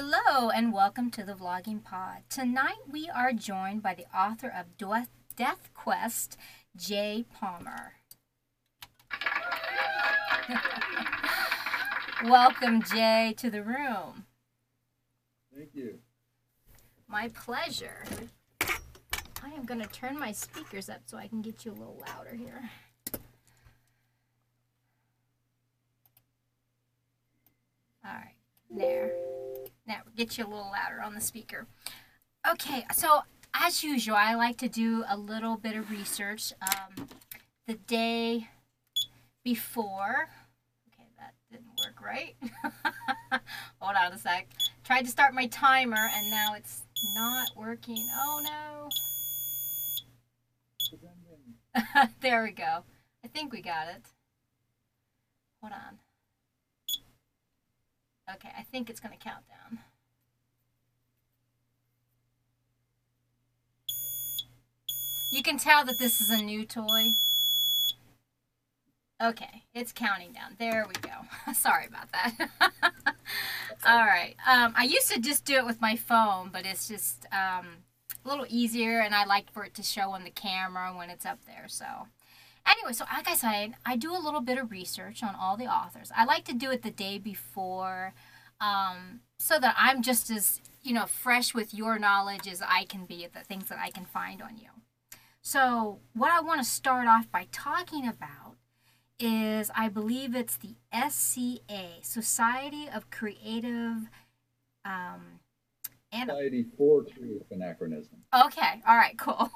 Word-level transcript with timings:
Hello 0.00 0.48
and 0.50 0.72
welcome 0.72 1.10
to 1.10 1.24
the 1.24 1.32
Vlogging 1.32 1.82
Pod. 1.82 2.18
Tonight 2.30 2.78
we 2.88 3.10
are 3.10 3.32
joined 3.32 3.82
by 3.82 3.94
the 3.94 4.06
author 4.16 4.46
of 4.46 4.66
Death 4.76 5.70
Quest, 5.74 6.36
Jay 6.76 7.24
Palmer. 7.34 7.94
welcome, 12.24 12.80
Jay, 12.80 13.34
to 13.38 13.50
the 13.50 13.64
room. 13.64 14.26
Thank 15.52 15.70
you. 15.74 15.98
My 17.08 17.26
pleasure. 17.30 18.04
I 18.60 19.50
am 19.56 19.64
going 19.64 19.80
to 19.80 19.88
turn 19.88 20.16
my 20.16 20.30
speakers 20.30 20.88
up 20.88 21.00
so 21.06 21.16
I 21.16 21.26
can 21.26 21.42
get 21.42 21.64
you 21.64 21.72
a 21.72 21.74
little 21.74 22.00
louder 22.06 22.36
here. 22.36 22.70
All 28.04 28.12
right, 28.12 28.36
there. 28.70 29.10
Now, 29.88 30.00
get 30.14 30.36
you 30.36 30.44
a 30.44 30.46
little 30.46 30.70
louder 30.70 31.00
on 31.02 31.14
the 31.14 31.20
speaker. 31.20 31.66
Okay, 32.46 32.84
so 32.92 33.22
as 33.54 33.82
usual, 33.82 34.16
I 34.16 34.34
like 34.34 34.58
to 34.58 34.68
do 34.68 35.02
a 35.08 35.16
little 35.16 35.56
bit 35.56 35.76
of 35.76 35.90
research 35.90 36.52
um, 36.60 37.08
the 37.66 37.74
day 37.74 38.48
before. 39.42 40.28
Okay, 40.92 41.08
that 41.18 41.32
didn't 41.50 41.70
work 41.82 42.02
right. 42.04 42.36
Hold 43.80 43.96
on 43.96 44.12
a 44.12 44.18
sec. 44.18 44.48
Tried 44.84 45.06
to 45.06 45.10
start 45.10 45.32
my 45.32 45.46
timer 45.46 46.10
and 46.14 46.30
now 46.30 46.52
it's 46.54 46.82
not 47.14 47.48
working. 47.56 48.06
Oh 48.12 48.42
no. 48.44 48.90
there 52.20 52.42
we 52.42 52.50
go. 52.50 52.84
I 53.24 53.28
think 53.28 53.52
we 53.52 53.62
got 53.62 53.88
it. 53.88 54.02
Hold 55.62 55.72
on. 55.72 55.98
Okay, 58.34 58.50
I 58.56 58.62
think 58.62 58.90
it's 58.90 59.00
going 59.00 59.16
to 59.16 59.22
count 59.22 59.44
down. 59.48 59.78
You 65.30 65.42
can 65.42 65.58
tell 65.58 65.84
that 65.84 65.98
this 65.98 66.20
is 66.20 66.30
a 66.30 66.38
new 66.38 66.64
toy. 66.64 67.14
Okay, 69.22 69.64
it's 69.74 69.92
counting 69.92 70.32
down. 70.32 70.54
There 70.58 70.86
we 70.86 70.94
go. 70.94 71.52
Sorry 71.52 71.86
about 71.86 72.10
that. 72.12 72.50
All 73.86 74.04
right. 74.04 74.36
Um, 74.46 74.72
I 74.76 74.84
used 74.84 75.10
to 75.12 75.20
just 75.20 75.44
do 75.44 75.54
it 75.54 75.66
with 75.66 75.80
my 75.80 75.96
phone, 75.96 76.50
but 76.52 76.64
it's 76.64 76.88
just 76.88 77.26
um, 77.32 77.66
a 78.24 78.28
little 78.28 78.46
easier, 78.48 79.00
and 79.00 79.14
I 79.14 79.24
like 79.24 79.52
for 79.52 79.64
it 79.64 79.74
to 79.74 79.82
show 79.82 80.10
on 80.10 80.24
the 80.24 80.30
camera 80.30 80.92
when 80.96 81.10
it's 81.10 81.26
up 81.26 81.38
there. 81.46 81.66
So, 81.66 81.84
anyway, 82.70 82.92
so 82.92 83.04
like 83.12 83.28
I 83.28 83.34
said, 83.34 83.74
I 83.84 83.96
do 83.96 84.14
a 84.14 84.18
little 84.18 84.40
bit 84.40 84.58
of 84.58 84.70
research 84.70 85.22
on 85.22 85.34
all 85.34 85.56
the 85.56 85.66
authors. 85.66 86.10
I 86.16 86.24
like 86.24 86.44
to 86.44 86.54
do 86.54 86.70
it 86.70 86.82
the 86.82 86.90
day 86.90 87.18
before, 87.18 88.14
um, 88.60 89.20
so 89.38 89.58
that 89.58 89.74
I'm 89.78 90.02
just 90.02 90.30
as 90.30 90.60
you 90.82 90.94
know 90.94 91.06
fresh 91.06 91.54
with 91.54 91.72
your 91.74 91.98
knowledge 91.98 92.48
as 92.48 92.62
I 92.62 92.84
can 92.84 93.04
be 93.04 93.24
at 93.24 93.32
the 93.32 93.40
things 93.40 93.68
that 93.68 93.78
I 93.78 93.90
can 93.90 94.04
find 94.04 94.42
on 94.42 94.56
you. 94.58 94.70
So, 95.40 96.00
what 96.14 96.30
I 96.30 96.40
want 96.40 96.60
to 96.60 96.68
start 96.68 97.06
off 97.06 97.30
by 97.30 97.46
talking 97.52 98.06
about 98.06 98.56
is 99.18 99.70
I 99.74 99.88
believe 99.88 100.34
it's 100.34 100.56
the 100.56 100.74
SCA, 100.92 102.02
Society 102.02 102.88
of 102.92 103.10
Creative 103.10 104.08
um, 104.84 105.40
and 106.12 106.28
Society 106.28 106.66
for 106.76 107.04
Creative 107.04 107.46
Anachronism. 107.50 108.18
Okay, 108.34 108.82
all 108.86 108.96
right, 108.96 109.18
cool. 109.18 109.50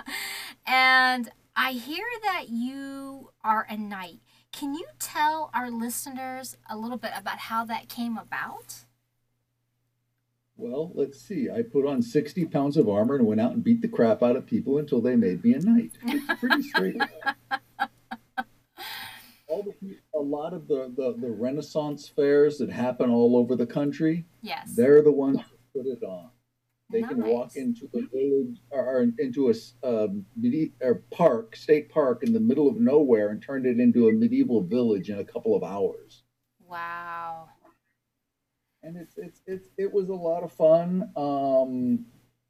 and 0.66 1.30
I 1.54 1.72
hear 1.72 2.04
that 2.22 2.48
you 2.48 3.30
are 3.44 3.66
a 3.68 3.76
knight. 3.76 4.20
Can 4.52 4.74
you 4.74 4.86
tell 4.98 5.50
our 5.54 5.70
listeners 5.70 6.56
a 6.68 6.76
little 6.76 6.96
bit 6.96 7.12
about 7.16 7.38
how 7.38 7.64
that 7.66 7.88
came 7.88 8.16
about? 8.16 8.84
Well, 10.56 10.92
let's 10.94 11.20
see. 11.20 11.50
I 11.50 11.62
put 11.62 11.86
on 11.86 12.02
60 12.02 12.46
pounds 12.46 12.76
of 12.76 12.88
armor 12.88 13.16
and 13.16 13.26
went 13.26 13.40
out 13.40 13.52
and 13.52 13.64
beat 13.64 13.82
the 13.82 13.88
crap 13.88 14.22
out 14.22 14.36
of 14.36 14.46
people 14.46 14.78
until 14.78 15.00
they 15.00 15.16
made 15.16 15.44
me 15.44 15.54
a 15.54 15.60
knight. 15.60 15.92
It's 16.04 16.40
pretty 16.40 16.62
straight. 16.68 16.96
all 19.48 19.62
the 19.62 19.96
a 20.14 20.20
lot 20.20 20.54
of 20.54 20.68
the, 20.68 20.92
the 20.96 21.16
the 21.18 21.30
Renaissance 21.30 22.08
fairs 22.08 22.58
that 22.58 22.70
happen 22.70 23.10
all 23.10 23.36
over 23.36 23.56
the 23.56 23.66
country. 23.66 24.24
Yes, 24.40 24.74
they're 24.74 25.02
the 25.02 25.12
ones 25.12 25.38
who 25.74 25.82
put 25.82 25.90
it 25.90 26.02
on. 26.04 26.30
They 26.92 27.00
nice. 27.00 27.10
can 27.10 27.24
walk 27.24 27.56
into 27.56 27.88
a 27.94 28.02
village 28.02 28.58
or, 28.70 29.06
into 29.18 29.50
a 29.50 29.54
um, 29.82 30.26
or 30.80 31.02
park, 31.10 31.56
state 31.56 31.88
park 31.88 32.22
in 32.22 32.32
the 32.32 32.40
middle 32.40 32.68
of 32.68 32.76
nowhere, 32.76 33.30
and 33.30 33.42
turn 33.42 33.64
it 33.64 33.80
into 33.80 34.08
a 34.08 34.12
medieval 34.12 34.62
village 34.62 35.08
in 35.08 35.18
a 35.18 35.24
couple 35.24 35.56
of 35.56 35.64
hours. 35.64 36.22
Wow. 36.68 37.48
And 38.82 38.96
it's 38.96 39.14
it's 39.16 39.40
it's 39.46 39.68
it 39.78 39.92
was 39.92 40.08
a 40.08 40.14
lot 40.14 40.42
of 40.42 40.52
fun. 40.52 41.10
Um, 41.16 42.04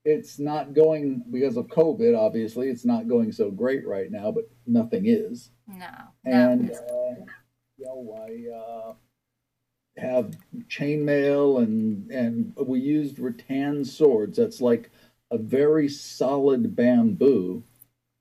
it's 0.04 0.38
not 0.38 0.74
going 0.74 1.22
because 1.30 1.56
of 1.56 1.66
COVID. 1.68 2.18
Obviously, 2.18 2.68
it's 2.68 2.84
not 2.84 3.08
going 3.08 3.30
so 3.30 3.50
great 3.50 3.86
right 3.86 4.10
now, 4.10 4.32
but 4.32 4.44
nothing 4.66 5.04
is. 5.06 5.50
No. 5.68 5.86
And 6.24 6.70
no. 6.70 6.74
Uh, 6.74 7.24
you 7.76 7.86
know, 7.86 8.18
I 8.18 8.90
uh, 8.90 8.94
have 9.96 10.36
chainmail 10.68 11.62
and 11.62 12.10
and 12.10 12.54
we 12.56 12.80
used 12.80 13.18
rattan 13.18 13.84
swords. 13.84 14.38
That's 14.38 14.60
like 14.60 14.90
a 15.30 15.38
very 15.38 15.88
solid 15.88 16.74
bamboo, 16.74 17.62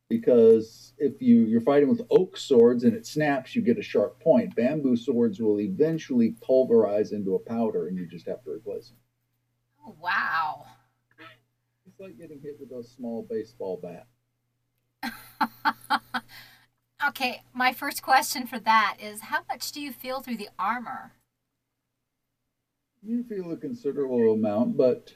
because 0.09 0.93
if 0.97 1.21
you 1.21 1.45
you're 1.45 1.61
fighting 1.61 1.89
with 1.89 2.05
oak 2.09 2.37
swords 2.37 2.83
and 2.83 2.93
it 2.93 3.05
snaps, 3.05 3.55
you 3.55 3.61
get 3.61 3.79
a 3.79 3.83
sharp 3.83 4.19
point. 4.19 4.55
Bamboo 4.55 4.97
swords 4.97 5.39
will 5.39 5.59
eventually 5.59 6.35
pulverize 6.41 7.13
into 7.13 7.35
a 7.35 7.39
powder, 7.39 7.87
and 7.87 7.97
you 7.97 8.05
just 8.05 8.27
have 8.27 8.43
to 8.43 8.51
replace 8.51 8.89
them. 8.89 8.97
Oh 9.85 9.95
wow! 10.01 10.65
It's 11.85 11.99
like 11.99 12.17
getting 12.17 12.41
hit 12.41 12.57
with 12.59 12.71
a 12.71 12.83
small 12.87 13.25
baseball 13.29 13.79
bat. 13.81 14.07
okay, 17.07 17.43
my 17.53 17.73
first 17.73 18.03
question 18.03 18.45
for 18.45 18.59
that 18.59 18.97
is 19.01 19.21
how 19.21 19.39
much 19.49 19.71
do 19.71 19.81
you 19.81 19.91
feel 19.91 20.19
through 20.19 20.37
the 20.37 20.49
armor? 20.59 21.13
You 23.03 23.23
feel 23.23 23.51
a 23.51 23.57
considerable 23.57 24.33
amount, 24.33 24.77
but 24.77 25.15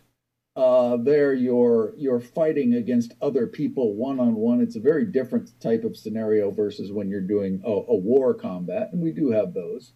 uh, 0.55 0.97
there 0.97 1.33
you're 1.33 1.93
you're 1.97 2.19
fighting 2.19 2.73
against 2.73 3.13
other 3.21 3.45
people 3.45 3.93
one 3.95 4.19
on 4.19 4.35
one. 4.35 4.61
It's 4.61 4.75
a 4.75 4.81
very 4.81 5.05
different 5.05 5.59
type 5.59 5.83
of 5.83 5.95
scenario 5.95 6.49
versus 6.49 6.91
when 6.91 7.09
you're 7.09 7.21
doing 7.21 7.61
a, 7.63 7.69
a 7.69 7.95
war 7.95 8.33
combat, 8.33 8.89
and 8.91 9.01
we 9.01 9.11
do 9.11 9.31
have 9.31 9.53
those. 9.53 9.93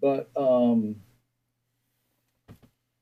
But 0.00 0.30
um, 0.36 0.96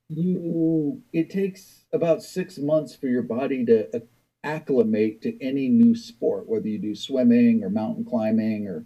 you 0.08 1.02
it 1.12 1.30
takes 1.30 1.84
about 1.92 2.22
six 2.22 2.58
months 2.58 2.94
for 2.94 3.06
your 3.06 3.22
body 3.22 3.64
to 3.66 4.02
acclimate 4.42 5.22
to 5.22 5.42
any 5.42 5.68
new 5.68 5.94
sport 5.96 6.46
whether 6.46 6.68
you 6.68 6.78
do 6.78 6.94
swimming 6.94 7.64
or 7.64 7.70
mountain 7.70 8.04
climbing 8.04 8.68
or 8.68 8.84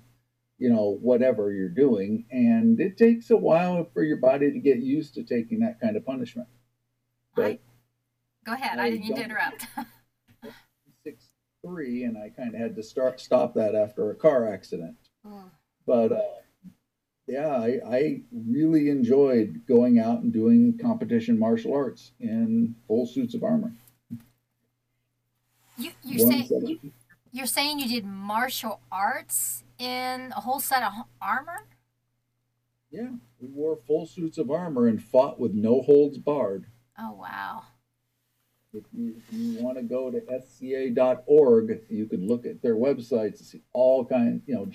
you 0.59 0.69
know 0.69 0.99
whatever 1.01 1.53
you're 1.53 1.69
doing 1.69 2.25
and 2.31 2.81
it 2.81 2.97
takes 2.97 3.31
a 3.31 3.37
while 3.37 3.89
for 3.93 4.03
your 4.03 4.17
body 4.17 4.53
to 4.53 4.59
get 4.59 4.79
used 4.79 5.15
to 5.15 5.23
taking 5.23 5.61
that 5.61 5.81
kind 5.81 5.97
of 5.97 6.05
punishment 6.05 6.49
but 7.35 7.45
I, 7.45 7.59
go 8.45 8.53
ahead 8.53 8.79
i, 8.79 8.87
I 8.87 8.91
didn't 8.91 9.07
mean 9.07 9.17
to 9.17 9.25
interrupt 9.25 9.67
six 11.05 11.25
three 11.65 12.05
and 12.05 12.19
i 12.19 12.29
kind 12.31 12.55
of 12.55 12.61
had 12.61 12.77
to 12.77 12.83
start 12.83 13.21
stop 13.21 13.55
that 13.55 13.75
after 13.75 14.11
a 14.11 14.15
car 14.15 14.53
accident 14.53 14.97
oh. 15.25 15.45
but 15.87 16.13
uh, 16.13 16.21
yeah, 17.29 17.49
I, 17.49 17.79
I 17.87 18.21
really 18.33 18.89
enjoyed 18.89 19.61
going 19.69 19.99
out 19.99 20.23
and 20.23 20.33
doing 20.33 20.79
competition 20.81 21.39
martial 21.39 21.75
arts 21.75 22.13
in 22.19 22.75
full 22.87 23.07
suits 23.07 23.35
of 23.35 23.45
armor. 23.45 23.75
You, 25.77 25.91
you're 26.03 26.27
saying 26.27 26.49
you, 26.67 26.93
you're 27.31 27.47
saying 27.47 27.81
you 27.81 27.89
did 27.89 28.07
martial 28.07 28.81
arts 28.91 29.63
in 29.79 30.33
a 30.37 30.41
whole 30.41 30.61
set 30.61 30.83
of 30.83 30.93
armor? 31.21 31.67
Yeah, 32.91 33.11
we 33.41 33.49
wore 33.49 33.77
full 33.77 34.07
suits 34.07 34.39
of 34.39 34.51
armor 34.51 34.87
and 34.87 35.03
fought 35.03 35.39
with 35.39 35.53
no 35.53 35.83
holds 35.83 36.19
barred. 36.19 36.67
Oh 36.99 37.13
wow! 37.13 37.63
If 38.73 38.85
you, 38.93 39.15
if 39.17 39.33
you 39.33 39.63
want 39.63 39.79
to 39.79 39.83
go 39.83 40.11
to 40.11 40.21
sca.org, 40.41 41.81
you 41.89 42.07
can 42.07 42.27
look 42.27 42.45
at 42.45 42.63
their 42.63 42.77
websites 42.77 43.39
to 43.39 43.45
see 43.45 43.63
all 43.73 44.05
kinds, 44.05 44.43
you 44.47 44.55
know, 44.55 44.71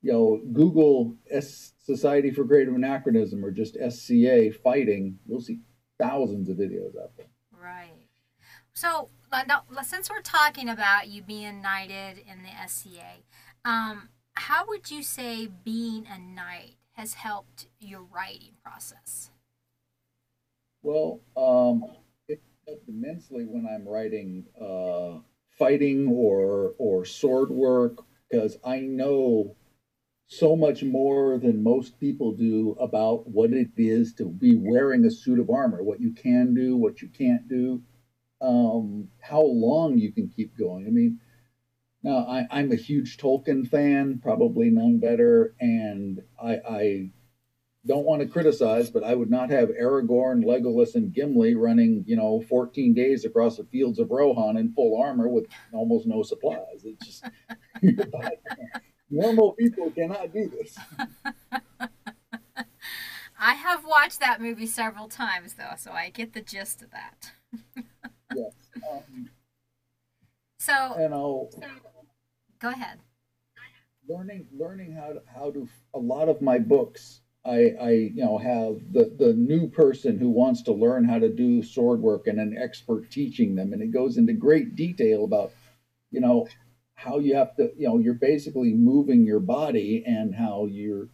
you 0.00 0.12
know, 0.12 0.40
Google 0.52 1.16
S 1.30 1.72
Society 1.78 2.30
for 2.30 2.46
Creative 2.46 2.74
Anachronism 2.74 3.44
or 3.44 3.50
just 3.50 3.76
SCA 3.76 4.50
fighting, 4.62 5.18
you'll 5.26 5.40
see 5.40 5.60
thousands 5.98 6.48
of 6.48 6.56
videos 6.56 7.00
out 7.00 7.16
there. 7.16 7.26
Right. 7.52 8.08
So 8.74 9.10
now, 9.32 9.64
since 9.82 10.10
we're 10.10 10.22
talking 10.22 10.68
about 10.68 11.08
you 11.08 11.22
being 11.22 11.62
knighted 11.62 12.18
in 12.18 12.42
the 12.42 12.68
SCA, 12.68 13.22
um, 13.64 14.08
how 14.34 14.66
would 14.66 14.90
you 14.90 15.02
say 15.02 15.48
being 15.64 16.06
a 16.06 16.18
knight 16.18 16.76
has 16.92 17.14
helped 17.14 17.66
your 17.80 18.02
writing 18.02 18.54
process? 18.62 19.30
Well, 20.82 21.20
um, 21.36 21.84
it 22.28 22.40
helped 22.66 22.88
immensely 22.88 23.44
when 23.44 23.66
I'm 23.66 23.86
writing 23.88 24.46
uh, 24.60 25.20
fighting 25.58 26.08
or 26.08 26.74
or 26.78 27.04
sword 27.04 27.50
work 27.50 28.04
because 28.30 28.58
I 28.64 28.80
know 28.80 29.56
so 30.26 30.56
much 30.56 30.82
more 30.82 31.38
than 31.38 31.62
most 31.62 32.00
people 32.00 32.32
do 32.32 32.74
about 32.80 33.28
what 33.28 33.52
it 33.52 33.68
is 33.76 34.14
to 34.14 34.24
be 34.24 34.56
wearing 34.56 35.04
a 35.04 35.10
suit 35.10 35.38
of 35.38 35.50
armor, 35.50 35.82
what 35.82 36.00
you 36.00 36.12
can 36.12 36.54
do, 36.54 36.74
what 36.74 37.02
you 37.02 37.08
can't 37.08 37.46
do, 37.48 37.82
um, 38.40 39.08
how 39.20 39.42
long 39.42 39.98
you 39.98 40.10
can 40.10 40.28
keep 40.28 40.56
going. 40.56 40.86
I 40.86 40.90
mean, 40.90 41.20
now 42.02 42.26
I, 42.26 42.60
am 42.60 42.72
a 42.72 42.76
huge 42.76 43.16
Tolkien 43.16 43.68
fan, 43.68 44.20
probably 44.22 44.70
none 44.70 44.98
better, 44.98 45.54
and 45.60 46.20
I, 46.42 46.52
I 46.68 47.10
don't 47.86 48.04
want 48.04 48.22
to 48.22 48.28
criticize, 48.28 48.90
but 48.90 49.04
I 49.04 49.14
would 49.14 49.30
not 49.30 49.50
have 49.50 49.68
Aragorn, 49.70 50.44
Legolas, 50.44 50.94
and 50.94 51.12
Gimli 51.12 51.54
running, 51.54 52.04
you 52.06 52.16
know, 52.16 52.44
14 52.48 52.94
days 52.94 53.24
across 53.24 53.56
the 53.56 53.64
fields 53.64 53.98
of 53.98 54.10
Rohan 54.10 54.56
in 54.56 54.72
full 54.72 55.00
armor 55.00 55.28
with 55.28 55.46
almost 55.72 56.06
no 56.06 56.22
supplies. 56.22 56.84
It's 56.84 57.06
just 57.06 57.24
normal 59.10 59.52
people 59.52 59.90
cannot 59.90 60.32
do 60.32 60.50
this. 60.50 60.78
I 63.44 63.54
have 63.54 63.84
watched 63.84 64.20
that 64.20 64.40
movie 64.40 64.68
several 64.68 65.08
times, 65.08 65.54
though, 65.54 65.74
so 65.76 65.90
I 65.90 66.10
get 66.10 66.32
the 66.32 66.40
gist 66.40 66.82
of 66.82 66.92
that. 66.92 67.32
yes. 68.36 68.52
Um, 68.88 69.30
so, 70.58 70.96
you 70.96 71.08
know, 71.08 71.50
go 72.62 72.70
ahead. 72.70 72.98
Learning, 74.08 74.46
learning 74.56 74.92
how 74.92 75.12
to 75.12 75.22
how 75.26 75.50
to 75.50 75.68
a 75.94 75.98
lot 75.98 76.28
of 76.28 76.40
my 76.40 76.58
books 76.58 77.20
I, 77.44 77.74
I 77.80 77.90
you 77.90 78.24
know 78.24 78.38
have 78.38 78.92
the 78.92 79.14
the 79.18 79.34
new 79.34 79.68
person 79.68 80.18
who 80.18 80.30
wants 80.30 80.62
to 80.62 80.72
learn 80.72 81.04
how 81.04 81.18
to 81.18 81.28
do 81.28 81.62
sword 81.62 82.00
work 82.00 82.26
and 82.26 82.38
an 82.38 82.56
expert 82.56 83.10
teaching 83.10 83.56
them. 83.56 83.72
And 83.72 83.82
it 83.82 83.90
goes 83.90 84.16
into 84.16 84.32
great 84.32 84.76
detail 84.76 85.24
about 85.24 85.52
you 86.10 86.20
know 86.20 86.46
how 86.94 87.18
you 87.18 87.34
have 87.34 87.56
to 87.56 87.72
you 87.76 87.88
know 87.88 87.98
you're 87.98 88.14
basically 88.14 88.72
moving 88.72 89.24
your 89.24 89.40
body 89.40 90.04
and 90.06 90.34
how 90.34 90.66
you're 90.66 91.08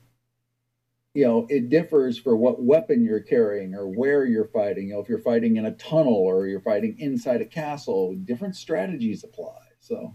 you 1.14 1.24
know 1.24 1.46
it 1.48 1.70
differs 1.70 2.18
for 2.18 2.36
what 2.36 2.62
weapon 2.62 3.04
you're 3.04 3.20
carrying 3.20 3.74
or 3.74 3.86
where 3.86 4.26
you're 4.26 4.48
fighting. 4.48 4.88
You 4.88 4.94
know 4.94 5.00
if 5.00 5.08
you're 5.08 5.18
fighting 5.18 5.56
in 5.56 5.64
a 5.64 5.72
tunnel 5.72 6.14
or 6.14 6.46
you're 6.46 6.60
fighting 6.60 6.96
inside 6.98 7.40
a 7.40 7.46
castle 7.46 8.14
different 8.14 8.56
strategies 8.56 9.24
apply. 9.24 9.60
So 9.80 10.14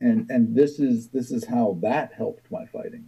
and 0.00 0.30
and 0.30 0.56
this 0.56 0.78
is 0.78 1.10
this 1.10 1.30
is 1.30 1.44
how 1.46 1.78
that 1.82 2.12
helped 2.12 2.50
my 2.50 2.66
fighting 2.66 3.06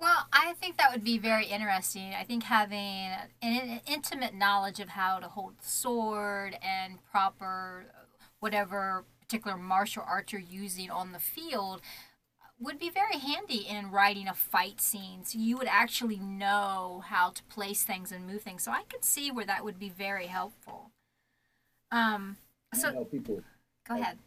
well, 0.00 0.28
I 0.32 0.54
think 0.60 0.76
that 0.76 0.92
would 0.92 1.02
be 1.02 1.18
very 1.18 1.46
interesting. 1.46 2.14
I 2.14 2.22
think 2.22 2.44
having 2.44 3.10
an 3.42 3.80
intimate 3.84 4.32
knowledge 4.32 4.78
of 4.78 4.90
how 4.90 5.18
to 5.18 5.26
hold 5.26 5.58
the 5.58 5.66
sword 5.66 6.56
and 6.62 6.98
proper 7.10 7.86
whatever 8.38 9.04
particular 9.20 9.56
martial 9.56 10.04
art 10.06 10.32
you're 10.32 10.40
using 10.40 10.90
on 10.90 11.10
the 11.10 11.18
field 11.18 11.80
would 12.60 12.78
be 12.78 12.90
very 12.90 13.18
handy 13.18 13.66
in 13.68 13.90
writing 13.90 14.28
a 14.28 14.34
fight 14.34 14.80
scene. 14.80 15.24
So 15.24 15.38
you 15.38 15.56
would 15.58 15.68
actually 15.68 16.18
know 16.18 17.02
how 17.06 17.30
to 17.30 17.42
place 17.44 17.82
things 17.82 18.12
and 18.12 18.26
move 18.26 18.42
things. 18.42 18.62
So 18.62 18.70
I 18.70 18.84
could 18.88 19.04
see 19.04 19.30
where 19.32 19.46
that 19.46 19.64
would 19.64 19.78
be 19.80 19.88
very 19.88 20.26
helpful. 20.26 20.92
Um, 21.90 22.36
so 22.72 23.04
people. 23.04 23.42
Go 23.86 23.94
ahead. 23.96 24.18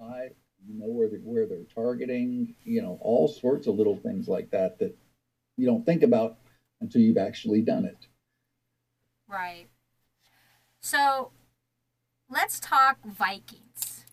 I 0.00 0.28
know 0.66 0.86
where 0.86 1.08
they, 1.08 1.16
where 1.16 1.46
they're 1.46 1.64
targeting. 1.74 2.54
You 2.64 2.82
know 2.82 2.98
all 3.00 3.28
sorts 3.28 3.66
of 3.66 3.76
little 3.76 3.96
things 3.96 4.28
like 4.28 4.50
that 4.50 4.78
that 4.78 4.96
you 5.56 5.66
don't 5.66 5.84
think 5.84 6.02
about 6.02 6.38
until 6.80 7.00
you've 7.00 7.18
actually 7.18 7.62
done 7.62 7.84
it. 7.84 8.06
Right. 9.28 9.66
So 10.80 11.32
let's 12.30 12.60
talk 12.60 12.98
Vikings. 13.04 14.04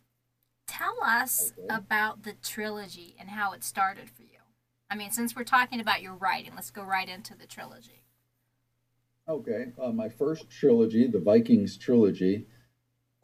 Tell 0.67 0.97
us 1.01 1.53
okay. 1.57 1.67
about 1.73 2.23
the 2.23 2.33
trilogy 2.33 3.15
and 3.19 3.29
how 3.29 3.53
it 3.53 3.63
started 3.63 4.09
for 4.09 4.23
you. 4.23 4.39
I 4.89 4.95
mean, 4.95 5.11
since 5.11 5.35
we're 5.35 5.43
talking 5.43 5.79
about 5.79 6.01
your 6.01 6.15
writing, 6.15 6.51
let's 6.53 6.71
go 6.71 6.83
right 6.83 7.07
into 7.07 7.35
the 7.35 7.47
trilogy. 7.47 8.01
Okay. 9.27 9.67
Uh, 9.81 9.91
my 9.91 10.09
first 10.09 10.49
trilogy, 10.49 11.07
the 11.07 11.19
Vikings 11.19 11.77
trilogy, 11.77 12.47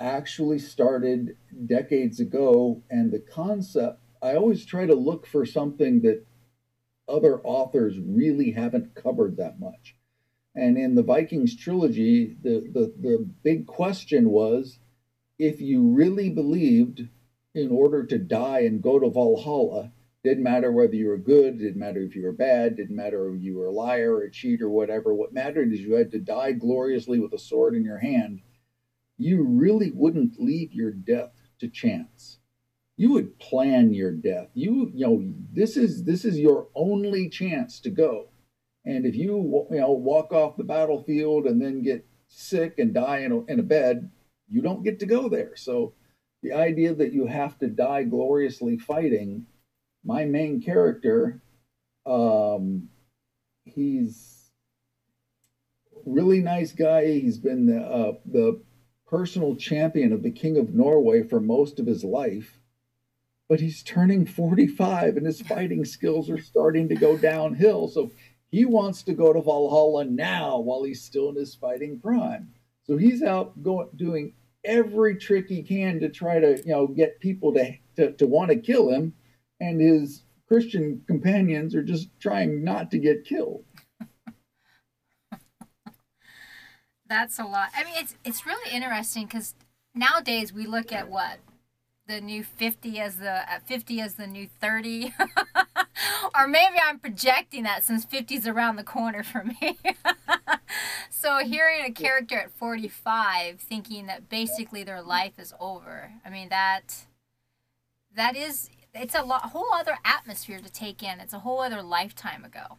actually 0.02 0.60
started 0.60 1.38
decades 1.66 2.20
ago. 2.20 2.82
And 2.90 3.12
the 3.12 3.20
concept, 3.20 4.00
I 4.22 4.36
always 4.36 4.66
try 4.66 4.86
to 4.86 4.96
look 4.96 5.26
for 5.26 5.46
something 5.46 6.02
that 6.02 6.26
other 7.08 7.40
authors 7.44 8.00
really 8.00 8.52
haven't 8.52 8.96
covered 8.96 9.38
that 9.38 9.60
much. 9.60 9.96
And 10.56 10.78
in 10.78 10.96
the 10.96 11.04
Vikings 11.04 11.56
trilogy, 11.56 12.36
the, 12.42 12.70
the, 12.74 12.94
the 13.00 13.30
big 13.44 13.68
question 13.68 14.30
was 14.30 14.80
if 15.40 15.62
you 15.62 15.82
really 15.88 16.30
believed 16.30 17.08
in 17.54 17.72
order 17.72 18.06
to 18.06 18.18
die 18.18 18.62
and 18.62 18.82
go 18.82 19.00
to 19.00 19.10
Valhalla, 19.10 19.92
didn't 20.24 20.44
matter 20.44 20.72
whether 20.72 20.94
you 20.94 21.08
were 21.08 21.18
good, 21.18 21.58
didn't 21.58 21.80
matter 21.80 22.02
if 22.02 22.16
you 22.16 22.24
were 22.24 22.32
bad, 22.32 22.78
didn't 22.78 22.96
matter 22.96 23.34
if 23.34 23.42
you 23.42 23.58
were 23.58 23.66
a 23.66 23.72
liar 23.72 24.16
or 24.16 24.24
a 24.24 24.32
cheat 24.32 24.62
or 24.62 24.70
whatever. 24.70 25.14
What 25.14 25.34
mattered 25.34 25.74
is 25.74 25.80
you 25.80 25.94
had 25.94 26.12
to 26.12 26.20
die 26.20 26.52
gloriously 26.52 27.20
with 27.20 27.34
a 27.34 27.40
sword 27.40 27.76
in 27.76 27.84
your 27.84 27.98
hand. 27.98 28.42
You 29.18 29.44
really 29.44 29.92
wouldn't 29.92 30.40
leave 30.40 30.74
your 30.74 30.92
death 30.92 31.34
to 31.60 31.68
chance 31.68 32.40
you 33.02 33.12
would 33.14 33.40
plan 33.40 33.92
your 33.96 34.12
death. 34.12 34.50
You 34.54 34.92
you 34.94 35.08
know 35.08 35.34
this 35.52 35.76
is 35.76 36.04
this 36.04 36.24
is 36.24 36.38
your 36.38 36.68
only 36.76 37.30
chance 37.30 37.80
to 37.80 37.90
go. 37.90 38.28
And 38.86 39.08
if 39.08 39.16
you 39.16 39.66
you 39.72 39.80
know 39.80 39.92
walk 39.92 40.32
off 40.32 40.56
the 40.56 40.64
battlefield 40.64 41.48
and 41.48 41.60
then 41.60 41.82
get 41.82 42.06
sick 42.28 42.78
and 42.78 42.94
die 42.94 43.22
in 43.22 43.32
a, 43.32 43.44
in 43.46 43.60
a 43.60 43.64
bed, 43.64 44.12
you 44.48 44.62
don't 44.62 44.84
get 44.84 45.00
to 45.00 45.08
go 45.08 45.30
there. 45.30 45.56
So 45.56 45.94
the 46.44 46.54
idea 46.54 46.94
that 46.94 47.12
you 47.12 47.26
have 47.26 47.58
to 47.60 47.68
die 47.68 48.04
gloriously 48.04 48.78
fighting, 48.78 49.48
my 50.04 50.26
main 50.26 50.62
character, 50.62 51.42
um, 52.06 52.90
he's 53.66 54.52
really 56.06 56.42
nice 56.42 56.72
guy. 56.72 57.06
He's 57.20 57.40
been 57.40 57.66
the, 57.66 57.82
uh, 57.82 58.14
the 58.26 58.62
personal 59.12 59.56
champion 59.56 60.12
of 60.12 60.24
the 60.24 60.32
King 60.32 60.58
of 60.58 60.74
Norway 60.74 61.22
for 61.22 61.40
most 61.40 61.80
of 61.80 61.86
his 61.86 62.04
life 62.04 62.62
but 63.52 63.60
he's 63.60 63.84
turning 63.84 64.26
45 64.26 65.18
and 65.18 65.26
his 65.26 65.42
fighting 65.50 65.84
skills 65.84 66.30
are 66.30 66.40
starting 66.40 66.88
to 66.88 66.96
go 66.96 67.18
downhill. 67.18 67.90
So 67.90 68.10
he 68.50 68.64
wants 68.64 69.04
to 69.04 69.14
go 69.14 69.34
to 69.34 69.42
Valhalla 69.42 70.06
now 70.06 70.58
while 70.60 70.84
he's 70.84 71.04
still 71.04 71.28
in 71.28 71.36
his 71.36 71.54
fighting 71.54 72.00
prime. 72.00 72.54
So 72.88 72.96
he's 72.96 73.22
out 73.22 73.62
going 73.62 73.90
doing 73.98 74.36
every 74.64 75.18
trick 75.18 75.50
he 75.50 75.64
can 75.64 76.00
to 76.00 76.08
try 76.08 76.40
to, 76.40 76.60
you 76.60 76.72
know, 76.72 76.88
get 76.88 77.20
people 77.20 77.54
to 77.56 77.74
to, 77.98 78.14
to 78.14 78.26
want 78.26 78.52
to 78.52 78.56
kill 78.56 78.90
him. 78.90 79.14
And 79.60 79.82
his 79.82 80.24
Christian 80.48 81.04
companions 81.06 81.76
are 81.76 81.84
just 81.84 82.08
trying 82.22 82.64
not 82.64 82.90
to 82.92 83.00
get 83.00 83.26
killed. 83.26 83.66
That's 87.12 87.40
a 87.40 87.44
lot. 87.44 87.72
I 87.76 87.84
mean, 87.84 87.96
it's 87.98 88.16
it's 88.24 88.46
really 88.46 88.74
interesting 88.74 89.26
because 89.26 89.54
nowadays 89.94 90.54
we 90.54 90.66
look 90.66 90.94
at 90.94 91.10
what? 91.10 91.40
The 92.08 92.22
new 92.22 92.42
50 92.42 93.02
as 93.02 93.18
the 93.18 93.52
uh, 93.52 93.60
50 93.66 94.00
as 94.00 94.16
the 94.16 94.28
new 94.28 94.48
30 94.62 95.14
or 96.36 96.48
maybe 96.48 96.76
i'm 96.82 97.00
projecting 97.00 97.64
that 97.64 97.84
since 97.84 98.06
50 98.06 98.36
is 98.36 98.48
around 98.48 98.78
the 98.78 98.84
corner 98.84 99.24
for 99.24 99.44
me. 99.44 99.78
So 101.10 101.40
hearing 101.40 101.86
a 101.86 101.92
character 101.92 102.38
at 102.40 102.52
45 102.52 103.60
thinking 103.60 104.08
that 104.08 104.28
basically 104.28 104.84
their 104.84 105.02
life 105.04 105.38
is 105.38 105.54
over 105.60 106.14
i 106.26 106.30
mean 106.30 106.50
that 106.50 107.06
that 108.16 108.36
is 108.36 108.70
it's 108.96 109.14
a 109.14 109.22
lot, 109.22 109.44
whole 109.50 109.72
other 109.74 109.98
atmosphere 110.04 110.60
to 110.60 110.70
take 110.70 111.04
in. 111.04 111.20
It's 111.20 111.34
a 111.34 111.40
whole 111.40 111.60
other 111.60 111.82
lifetime 111.84 112.44
ago 112.44 112.78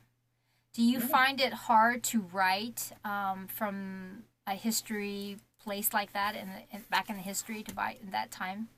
do 0.72 0.82
you 0.82 1.00
find 1.00 1.40
it 1.40 1.52
hard 1.52 2.02
to 2.02 2.20
write 2.32 2.92
um, 3.04 3.46
from 3.46 4.24
a 4.46 4.54
history 4.54 5.36
place 5.62 5.92
like 5.92 6.12
that 6.12 6.34
in, 6.34 6.48
in 6.72 6.82
back 6.90 7.08
in 7.08 7.16
the 7.16 7.22
history 7.22 7.62
to 7.62 7.74
buy 7.74 7.96
in 8.02 8.10
that 8.10 8.30
time 8.30 8.68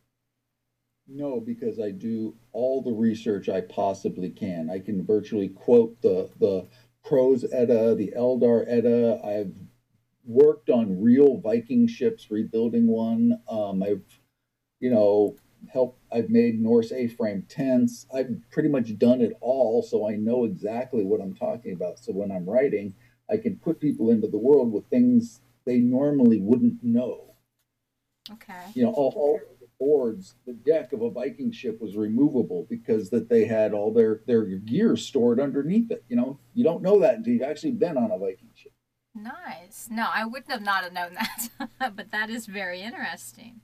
no, 1.07 1.39
because 1.41 1.79
I 1.79 1.91
do 1.91 2.35
all 2.53 2.81
the 2.81 2.93
research 2.93 3.49
I 3.49 3.61
possibly 3.61 4.31
can. 4.31 4.71
I 4.71 4.79
can 4.79 5.05
virtually 5.05 5.49
quote 5.49 6.01
the 6.01 6.31
the 6.41 6.67
Prose 7.05 7.45
Edda, 7.53 7.95
the 7.95 8.15
Elder 8.17 8.65
Edda. 8.67 9.21
I've 9.23 9.55
worked 10.25 10.71
on 10.71 11.03
real 11.03 11.37
Viking 11.37 11.87
ships, 11.87 12.31
rebuilding 12.31 12.87
one. 12.87 13.39
Um, 13.49 13.83
I've, 13.83 14.05
you 14.81 14.91
know, 14.91 15.37
helped. 15.73 16.01
I've 16.13 16.31
made 16.31 16.61
Norse 16.61 16.93
A-frame 16.93 17.47
tents. 17.49 18.07
I've 18.15 18.31
pretty 18.51 18.69
much 18.69 18.97
done 18.99 19.21
it 19.21 19.33
all, 19.41 19.83
so 19.83 20.09
I 20.09 20.17
know 20.17 20.45
exactly 20.45 21.05
what 21.05 21.21
I'm 21.21 21.35
talking 21.35 21.73
about. 21.73 21.99
So 21.99 22.13
when 22.13 22.31
I'm 22.31 22.49
writing, 22.49 22.95
I 23.31 23.37
can 23.37 23.57
put 23.57 23.81
people 23.81 24.11
into 24.11 24.29
the 24.29 24.39
world 24.39 24.73
with 24.73 24.87
things 24.87 25.41
they 25.65 25.79
normally 25.79 26.41
wouldn't 26.41 26.83
know. 26.83 27.35
Okay. 28.33 28.71
You 28.75 28.85
know, 28.85 28.93
all, 28.93 29.13
all 29.17 29.41
the 29.61 29.67
boards, 29.79 30.35
the 30.47 30.53
deck 30.53 30.93
of 30.93 31.03
a 31.03 31.11
Viking 31.11 31.53
ship 31.53 31.81
was 31.81 31.97
removable 31.97 32.67
because 32.69 33.11
that 33.11 33.29
they 33.29 33.45
had 33.45 33.73
all 33.73 33.93
their 33.93 34.23
their 34.27 34.45
gear 34.45 34.97
stored 34.97 35.41
underneath 35.41 35.91
it. 35.91 36.05
You 36.09 36.17
know, 36.17 36.39
you 36.55 36.65
don't 36.65 36.83
know 36.83 37.01
that 37.01 37.17
until 37.17 37.35
you've 37.35 37.43
actually 37.43 37.73
been 37.73 37.97
on 37.97 38.11
a 38.11 38.19
Viking 38.19 38.51
ship. 38.55 38.73
Nice. 39.15 39.89
No, 39.91 40.09
I 40.13 40.25
wouldn't 40.25 40.51
have 40.51 40.63
not 40.63 40.85
have 40.85 40.93
known 40.93 41.15
that, 41.15 41.49
but 41.97 42.11
that 42.11 42.31
is 42.31 42.47
very 42.47 42.81
interesting. 42.81 43.61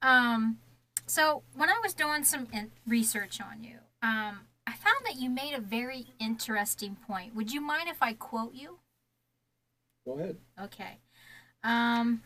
Um, 0.00 0.58
so 1.06 1.42
when 1.54 1.68
I 1.68 1.78
was 1.82 1.94
doing 1.94 2.24
some 2.24 2.46
research 2.86 3.40
on 3.40 3.62
you, 3.62 3.78
um, 4.02 4.40
I 4.66 4.72
found 4.72 5.04
that 5.04 5.16
you 5.16 5.28
made 5.30 5.54
a 5.54 5.60
very 5.60 6.06
interesting 6.18 6.96
point. 6.96 7.34
Would 7.34 7.52
you 7.52 7.60
mind 7.60 7.88
if 7.88 8.02
I 8.02 8.12
quote 8.12 8.54
you? 8.54 8.78
Go 10.04 10.18
ahead. 10.18 10.36
Okay. 10.60 10.98
Um, 11.62 12.22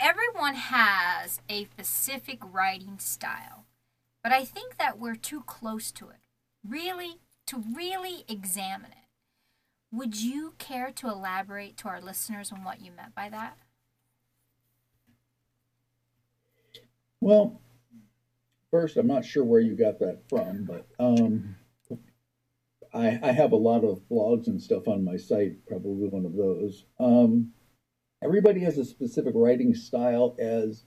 everyone 0.00 0.54
has 0.54 1.40
a 1.48 1.64
specific 1.64 2.38
writing 2.42 2.98
style, 2.98 3.66
but 4.22 4.32
I 4.32 4.44
think 4.44 4.76
that 4.78 4.98
we're 4.98 5.14
too 5.14 5.42
close 5.42 5.92
to 5.92 6.08
it. 6.08 6.16
Really, 6.66 7.20
to 7.46 7.62
really 7.74 8.24
examine 8.28 8.90
it. 8.92 9.08
Would 9.92 10.20
you 10.20 10.54
care 10.58 10.90
to 10.92 11.08
elaborate 11.08 11.76
to 11.78 11.88
our 11.88 12.00
listeners 12.00 12.50
on 12.50 12.64
what 12.64 12.80
you 12.80 12.90
meant 12.90 13.14
by 13.14 13.28
that? 13.28 13.58
Well, 17.24 17.58
first, 18.70 18.98
I'm 18.98 19.06
not 19.06 19.24
sure 19.24 19.44
where 19.44 19.58
you 19.58 19.74
got 19.74 19.98
that 20.00 20.28
from, 20.28 20.66
but 20.66 20.86
um, 20.98 21.56
I, 22.92 23.18
I 23.22 23.32
have 23.32 23.52
a 23.52 23.56
lot 23.56 23.82
of 23.82 24.02
blogs 24.10 24.46
and 24.46 24.60
stuff 24.60 24.88
on 24.88 25.06
my 25.06 25.16
site, 25.16 25.64
probably 25.66 26.06
one 26.06 26.26
of 26.26 26.36
those. 26.36 26.84
Um, 27.00 27.52
everybody 28.22 28.60
has 28.60 28.76
a 28.76 28.84
specific 28.84 29.32
writing 29.34 29.74
style 29.74 30.36
as 30.38 30.84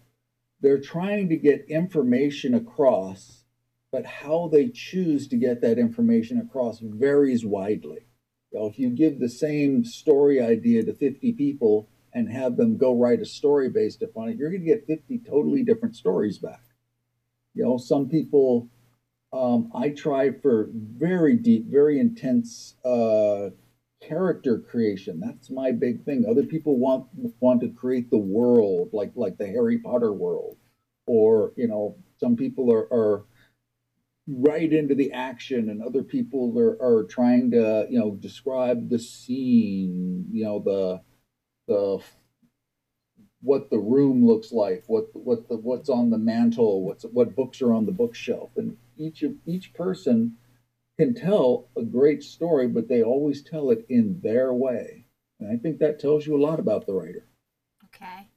they're 0.62 0.80
trying 0.80 1.30
to 1.30 1.38
get 1.38 1.66
information 1.70 2.54
across, 2.54 3.46
but 3.92 4.06
how 4.06 4.48
they 4.48 4.70
choose 4.70 5.28
to 5.30 5.38
get 5.38 5.62
that 5.62 5.80
information 5.80 6.38
across 6.40 6.78
varies 6.84 7.48
widely. 7.48 8.06
You 8.52 8.60
know, 8.60 8.68
if 8.68 8.78
you 8.78 8.92
give 8.92 9.20
the 9.20 9.28
same 9.28 9.84
story 9.84 10.40
idea 10.40 10.84
to 10.84 10.94
50 10.94 11.34
people 11.34 11.90
and 12.18 12.32
have 12.32 12.58
them 12.58 12.78
go 12.78 12.96
write 12.96 13.22
a 13.22 13.26
story 13.26 13.70
based 13.70 14.02
upon 14.02 14.28
it, 14.28 14.38
you're 14.38 14.50
going 14.50 14.66
to 14.66 14.68
get 14.68 14.88
50 14.88 15.20
totally 15.20 15.64
different 15.64 15.96
stories 15.96 16.40
back. 16.40 16.64
You 17.54 17.64
know, 17.64 17.78
some 17.78 18.10
people, 18.10 18.70
um, 19.32 19.72
I 19.76 19.90
try 19.90 20.32
for 20.32 20.68
very 20.74 21.36
deep, 21.36 21.68
very 21.68 22.00
intense 22.00 22.74
uh, 22.84 23.52
character 24.02 24.58
creation. 24.58 25.20
That's 25.20 25.52
my 25.52 25.72
big 25.72 26.06
thing. 26.06 26.26
Other 26.28 26.42
people 26.42 26.80
want 26.80 27.06
want 27.40 27.62
to 27.62 27.70
create 27.70 28.10
the 28.10 28.18
world, 28.18 28.90
like 28.94 29.12
like 29.16 29.38
the 29.38 29.46
Harry 29.46 29.78
Potter 29.78 30.12
world, 30.12 30.58
or 31.06 31.54
you 31.56 31.68
know, 31.68 31.98
some 32.20 32.36
people 32.36 32.74
are, 32.74 32.92
are 32.92 33.26
right 34.28 34.74
into 34.74 34.96
the 34.96 35.12
action 35.12 35.70
and 35.70 35.84
other 35.84 36.04
people 36.04 36.58
are, 36.58 36.82
are 36.82 37.04
trying 37.04 37.52
to 37.52 37.86
you 37.90 38.00
know 38.00 38.16
describe 38.16 38.90
the 38.90 39.00
scene 39.00 40.26
you 40.32 40.44
know 40.44 40.60
the 40.60 41.02
the 41.68 42.00
what 43.42 43.70
the 43.70 43.78
room 43.78 44.26
looks 44.26 44.52
like 44.52 44.84
what 44.88 45.06
what 45.14 45.48
the 45.48 45.58
what's 45.58 45.90
on 45.90 46.10
the 46.10 46.18
mantle 46.18 46.84
what's 46.84 47.04
what 47.04 47.36
books 47.36 47.62
are 47.62 47.74
on 47.74 47.86
the 47.86 47.92
bookshelf. 47.92 48.50
And 48.56 48.78
each 48.98 49.24
of 49.24 49.34
each 49.46 49.74
person 49.74 50.38
can 50.98 51.14
tell 51.14 51.68
a 51.78 51.84
great 51.84 52.24
story 52.24 52.68
but 52.68 52.88
they 52.88 53.04
always 53.04 53.44
tell 53.44 53.70
it 53.70 53.86
in 53.90 54.20
their 54.24 54.54
way. 54.54 55.06
And 55.40 55.52
i 55.52 55.58
think 55.58 55.80
that 55.80 56.00
tells 56.00 56.26
you 56.26 56.36
a 56.36 56.44
lot 56.44 56.60
about 56.60 56.86
the 56.86 56.94
writer. 56.94 57.26
Okay. 57.86 58.28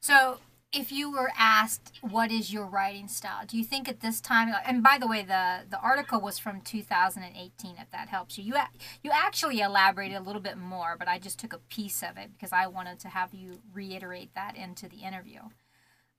So, 0.00 0.38
if 0.72 0.90
you 0.90 1.12
were 1.12 1.30
asked 1.36 1.98
what 2.00 2.30
is 2.30 2.52
your 2.52 2.66
writing 2.66 3.08
style, 3.08 3.44
do 3.46 3.58
you 3.58 3.64
think 3.64 3.88
at 3.88 4.00
this 4.00 4.20
time 4.20 4.54
and 4.66 4.82
by 4.82 4.96
the 4.98 5.06
way 5.06 5.22
the 5.22 5.60
the 5.68 5.78
article 5.80 6.20
was 6.20 6.38
from 6.38 6.60
2018 6.62 7.76
if 7.78 7.90
that 7.90 8.08
helps 8.08 8.38
you. 8.38 8.44
You 8.44 8.54
you 9.02 9.10
actually 9.12 9.60
elaborated 9.60 10.16
a 10.16 10.22
little 10.22 10.40
bit 10.40 10.56
more, 10.56 10.96
but 10.98 11.08
I 11.08 11.18
just 11.18 11.38
took 11.38 11.52
a 11.52 11.58
piece 11.58 12.02
of 12.02 12.16
it 12.16 12.32
because 12.32 12.52
I 12.52 12.66
wanted 12.66 12.98
to 13.00 13.08
have 13.08 13.34
you 13.34 13.60
reiterate 13.72 14.34
that 14.34 14.56
into 14.56 14.88
the 14.88 14.98
interview. 14.98 15.40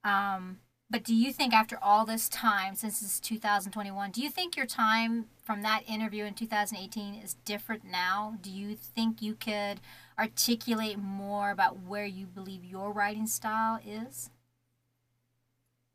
Um, 0.03 0.59
but 0.89 1.03
do 1.03 1.15
you 1.15 1.33
think 1.33 1.53
after 1.53 1.79
all 1.81 2.05
this 2.05 2.29
time 2.29 2.75
since 2.75 3.01
it's 3.01 3.19
2021, 3.19 4.11
do 4.11 4.21
you 4.21 4.29
think 4.29 4.55
your 4.55 4.67
time 4.67 5.25
from 5.41 5.63
that 5.63 5.81
interview 5.87 6.25
in 6.25 6.35
2018 6.35 7.15
is 7.15 7.35
different 7.45 7.83
now? 7.83 8.37
Do 8.41 8.51
you 8.51 8.75
think 8.75 9.19
you 9.19 9.33
could 9.33 9.79
articulate 10.19 10.99
more 10.99 11.49
about 11.49 11.79
where 11.79 12.05
you 12.05 12.27
believe 12.27 12.63
your 12.63 12.91
writing 12.91 13.25
style 13.25 13.79
is? 13.83 14.29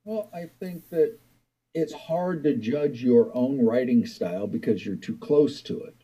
Well 0.08 0.30
i 0.34 0.44
think 0.60 0.88
that 0.90 1.18
it's 1.74 1.92
hard 1.92 2.42
to 2.42 2.56
judge 2.56 3.02
your 3.02 3.30
own 3.36 3.64
writing 3.64 4.06
style 4.06 4.46
because 4.46 4.84
you're 4.84 4.96
too 4.96 5.16
close 5.18 5.60
to 5.62 5.80
it 5.80 5.94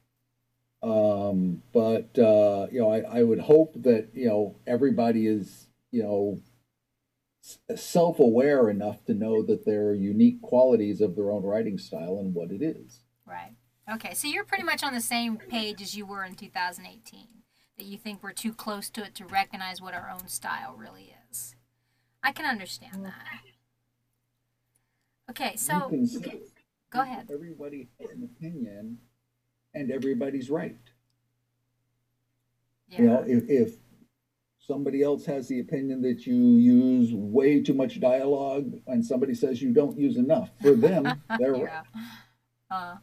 um, 0.83 1.63
but 1.73 2.19
uh, 2.19 2.67
you 2.71 2.79
know 2.81 2.91
I, 2.91 3.21
I 3.21 3.23
would 3.23 3.41
hope 3.41 3.73
that 3.85 4.11
you 4.13 4.29
know 4.29 4.57
everybody 4.67 5.27
is 5.27 5.69
you 5.91 6.03
know 6.03 6.41
self-aware 7.75 8.69
enough 8.71 9.05
to 9.07 9.15
know 9.15 9.43
that 9.43 9.65
there 9.65 9.87
are 9.87 9.95
unique 9.95 10.43
qualities 10.43 11.01
of 11.01 11.17
their 11.17 11.31
own 11.31 11.43
writing 11.43 11.79
style 11.79 12.19
and 12.19 12.35
what 12.35 12.51
it 12.51 12.63
is. 12.63 13.01
Right. 13.27 13.55
Okay, 13.93 14.15
so 14.15 14.29
you're 14.29 14.45
pretty 14.45 14.63
much 14.63 14.83
on 14.83 14.95
the 14.95 15.01
same 15.01 15.37
page 15.37 15.83
as 15.83 15.95
you 15.95 16.07
were 16.07 16.25
in 16.25 16.35
2018. 16.35 17.29
That 17.77 17.85
you 17.85 17.99
think 17.99 18.23
we're 18.23 18.33
too 18.33 18.53
close 18.53 18.89
to 18.91 19.05
it 19.05 19.15
to 19.17 19.27
recognize 19.27 19.81
what 19.81 19.95
our 19.95 20.11
own 20.11 20.29
style 20.29 20.75
really 20.77 21.15
is. 21.31 21.55
I 22.23 22.33
can 22.33 22.47
understand 22.47 23.05
that. 23.05 23.54
Okay, 25.31 25.53
you 25.53 25.59
so 25.59 25.89
can 25.89 26.07
go 26.91 27.01
ahead. 27.01 27.29
everybody 27.33 27.89
has 28.01 28.11
an 28.11 28.25
opinion 28.37 28.99
and 29.75 29.91
everybody's 29.91 30.51
right. 30.51 30.77
You 32.89 32.99
Yeah. 33.05 33.11
know, 33.11 33.25
if, 33.27 33.49
if 33.49 33.75
somebody 34.59 35.03
else 35.03 35.25
has 35.27 35.49
the 35.49 35.61
opinion 35.61 36.03
that 36.03 36.27
you 36.27 36.35
use 36.35 37.13
way 37.13 37.63
too 37.63 37.75
much 37.75 38.01
dialogue 38.01 38.73
and 38.87 39.05
somebody 39.05 39.35
says 39.35 39.61
you 39.63 39.73
don't 39.73 39.99
use 39.99 40.17
enough, 40.17 40.51
for 40.63 40.73
them, 40.73 41.23
they're 41.39 41.53
right. 41.53 41.63
yeah. 41.63 41.83
Uh, 42.71 42.97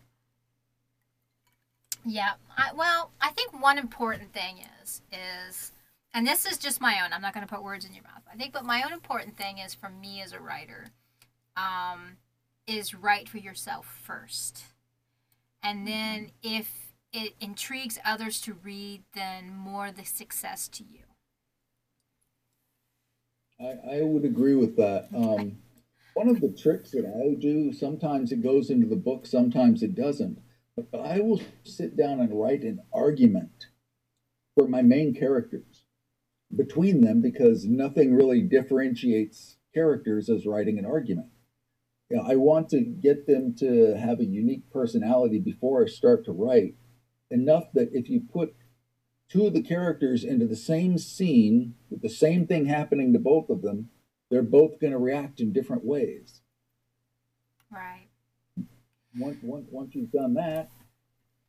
yeah. 2.05 2.33
I, 2.57 2.71
well, 2.73 3.11
I 3.19 3.29
think 3.31 3.59
one 3.61 3.77
important 3.77 4.33
thing 4.33 4.59
is 4.81 5.01
is, 5.11 5.71
and 6.13 6.25
this 6.27 6.45
is 6.45 6.57
just 6.57 6.81
my 6.81 7.01
own. 7.03 7.13
I'm 7.13 7.21
not 7.21 7.33
going 7.33 7.45
to 7.45 7.53
put 7.53 7.63
words 7.63 7.85
in 7.85 7.93
your 7.93 8.03
mouth. 8.03 8.23
I 8.31 8.35
think, 8.37 8.53
but 8.53 8.65
my 8.65 8.83
own 8.83 8.93
important 8.93 9.37
thing 9.37 9.57
is 9.57 9.73
for 9.73 9.89
me 9.89 10.21
as 10.21 10.33
a 10.33 10.39
writer, 10.39 10.87
um, 11.55 12.17
is 12.67 12.93
right 12.93 13.27
for 13.27 13.37
yourself 13.37 13.85
first, 13.85 14.65
and 15.63 15.87
then 15.87 16.31
if 16.43 16.93
it 17.13 17.33
intrigues 17.39 17.99
others 18.05 18.39
to 18.41 18.53
read, 18.53 19.03
then 19.13 19.53
more 19.53 19.91
the 19.91 20.05
success 20.05 20.67
to 20.69 20.83
you. 20.83 21.01
I, 23.59 23.97
I 23.97 24.01
would 24.01 24.25
agree 24.25 24.55
with 24.55 24.75
that. 24.77 25.09
Um, 25.15 25.57
one 26.13 26.29
of 26.29 26.41
the 26.41 26.49
tricks 26.49 26.91
that 26.91 27.05
I 27.05 27.39
do, 27.39 27.73
sometimes 27.73 28.31
it 28.31 28.41
goes 28.41 28.69
into 28.69 28.87
the 28.87 28.95
book, 28.95 29.25
sometimes 29.25 29.83
it 29.83 29.95
doesn't. 29.95 30.39
But 30.75 30.99
I 30.99 31.19
will 31.19 31.41
sit 31.63 31.97
down 31.97 32.19
and 32.21 32.39
write 32.39 32.63
an 32.63 32.81
argument 32.93 33.67
for 34.55 34.67
my 34.67 34.81
main 34.81 35.13
characters 35.13 35.83
between 36.55 37.01
them 37.01 37.21
because 37.21 37.65
nothing 37.65 38.15
really 38.15 38.41
differentiates 38.41 39.57
characters 39.73 40.29
as 40.29 40.45
writing 40.45 40.79
an 40.79 40.85
argument. 40.85 41.27
You 42.11 42.17
know, 42.17 42.23
I 42.27 42.35
want 42.35 42.67
to 42.71 42.81
get 42.81 43.25
them 43.25 43.55
to 43.59 43.95
have 43.97 44.19
a 44.19 44.25
unique 44.25 44.69
personality 44.69 45.39
before 45.39 45.81
I 45.81 45.87
start 45.87 46.25
to 46.25 46.33
write, 46.33 46.75
enough 47.29 47.71
that 47.73 47.87
if 47.93 48.09
you 48.09 48.19
put 48.19 48.53
two 49.29 49.47
of 49.47 49.53
the 49.53 49.61
characters 49.61 50.25
into 50.25 50.45
the 50.45 50.57
same 50.57 50.97
scene 50.97 51.75
with 51.89 52.01
the 52.01 52.09
same 52.09 52.45
thing 52.47 52.65
happening 52.65 53.13
to 53.13 53.19
both 53.19 53.49
of 53.49 53.61
them, 53.61 53.91
they're 54.29 54.43
both 54.43 54.77
going 54.81 54.91
to 54.91 54.99
react 54.99 55.39
in 55.39 55.53
different 55.53 55.85
ways. 55.85 56.41
Right. 57.71 58.09
Once, 59.17 59.37
once, 59.41 59.67
once 59.71 59.95
you've 59.95 60.11
done 60.11 60.33
that, 60.33 60.69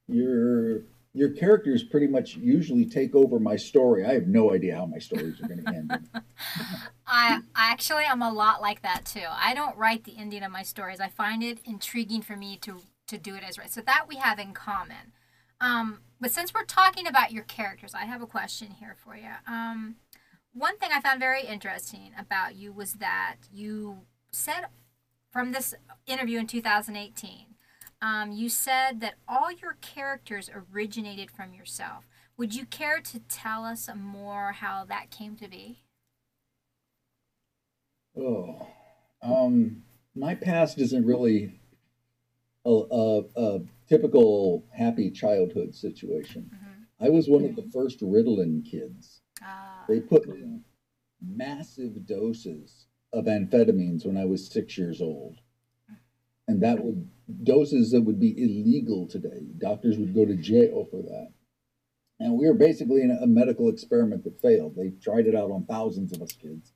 your 0.06 0.82
your 1.14 1.30
characters 1.30 1.82
pretty 1.82 2.06
much 2.06 2.36
usually 2.36 2.86
take 2.86 3.14
over 3.14 3.38
my 3.38 3.56
story. 3.56 4.04
I 4.04 4.14
have 4.14 4.26
no 4.26 4.52
idea 4.52 4.76
how 4.76 4.86
my 4.86 4.98
stories 4.98 5.40
are 5.40 5.48
going 5.48 5.62
to 5.62 5.68
end. 5.68 6.08
I 7.06 7.40
actually 7.54 8.04
am 8.04 8.22
a 8.22 8.32
lot 8.32 8.62
like 8.62 8.82
that 8.82 9.04
too. 9.04 9.26
I 9.30 9.54
don't 9.54 9.76
write 9.76 10.04
the 10.04 10.16
ending 10.16 10.42
of 10.42 10.50
my 10.50 10.62
stories. 10.62 11.00
I 11.00 11.08
find 11.08 11.42
it 11.42 11.58
intriguing 11.64 12.22
for 12.22 12.36
me 12.36 12.56
to 12.58 12.80
to 13.08 13.18
do 13.18 13.34
it 13.34 13.42
as 13.42 13.58
right. 13.58 13.70
So 13.70 13.82
that 13.82 14.06
we 14.08 14.16
have 14.16 14.38
in 14.38 14.54
common. 14.54 15.12
Um, 15.60 16.00
but 16.20 16.30
since 16.30 16.54
we're 16.54 16.64
talking 16.64 17.06
about 17.06 17.30
your 17.30 17.44
characters, 17.44 17.94
I 17.94 18.04
have 18.06 18.22
a 18.22 18.26
question 18.26 18.70
here 18.80 18.96
for 18.96 19.16
you. 19.16 19.28
Um, 19.46 19.96
one 20.54 20.78
thing 20.78 20.90
I 20.92 21.00
found 21.00 21.20
very 21.20 21.42
interesting 21.42 22.12
about 22.18 22.56
you 22.56 22.72
was 22.72 22.94
that 22.94 23.36
you 23.52 24.02
said 24.32 24.66
from 25.30 25.52
this 25.52 25.74
interview 26.06 26.38
in 26.38 26.46
2018, 26.46 27.46
um, 28.02 28.32
you 28.32 28.48
said 28.48 29.00
that 29.00 29.14
all 29.28 29.50
your 29.50 29.78
characters 29.80 30.50
originated 30.52 31.30
from 31.30 31.54
yourself. 31.54 32.04
Would 32.36 32.54
you 32.54 32.66
care 32.66 33.00
to 33.00 33.20
tell 33.20 33.64
us 33.64 33.88
more 33.96 34.52
how 34.52 34.84
that 34.86 35.10
came 35.10 35.36
to 35.36 35.48
be? 35.48 35.78
Oh, 38.18 38.66
um, 39.22 39.84
my 40.14 40.34
past 40.34 40.78
isn't 40.78 41.06
really 41.06 41.60
a, 42.64 42.70
a, 42.70 43.22
a 43.36 43.60
typical 43.88 44.64
happy 44.76 45.10
childhood 45.10 45.74
situation. 45.74 46.50
Mm-hmm. 46.52 47.06
I 47.06 47.08
was 47.08 47.28
one 47.28 47.44
of 47.44 47.54
the 47.54 47.70
first 47.72 48.00
Ritalin 48.00 48.68
kids. 48.68 49.22
Uh, 49.40 49.86
They 49.88 50.00
put 50.00 50.28
massive 51.20 52.04
doses 52.06 52.86
of 53.12 53.26
amphetamines 53.26 54.04
when 54.04 54.16
I 54.16 54.24
was 54.24 54.50
six 54.50 54.76
years 54.76 55.00
old. 55.00 55.38
And 56.48 56.62
that 56.62 56.82
would 56.82 57.08
doses 57.44 57.90
that 57.92 58.02
would 58.02 58.20
be 58.20 58.34
illegal 58.36 59.06
today. 59.06 59.42
Doctors 59.58 59.96
would 59.98 60.14
go 60.14 60.24
to 60.24 60.36
jail 60.36 60.86
for 60.90 61.02
that. 61.02 61.28
And 62.20 62.38
we 62.38 62.46
were 62.46 62.54
basically 62.54 63.02
in 63.02 63.10
a 63.10 63.26
medical 63.26 63.68
experiment 63.68 64.24
that 64.24 64.40
failed. 64.40 64.76
They 64.76 64.90
tried 65.02 65.26
it 65.26 65.34
out 65.34 65.50
on 65.50 65.64
thousands 65.64 66.12
of 66.12 66.22
us 66.22 66.32
kids. 66.32 66.72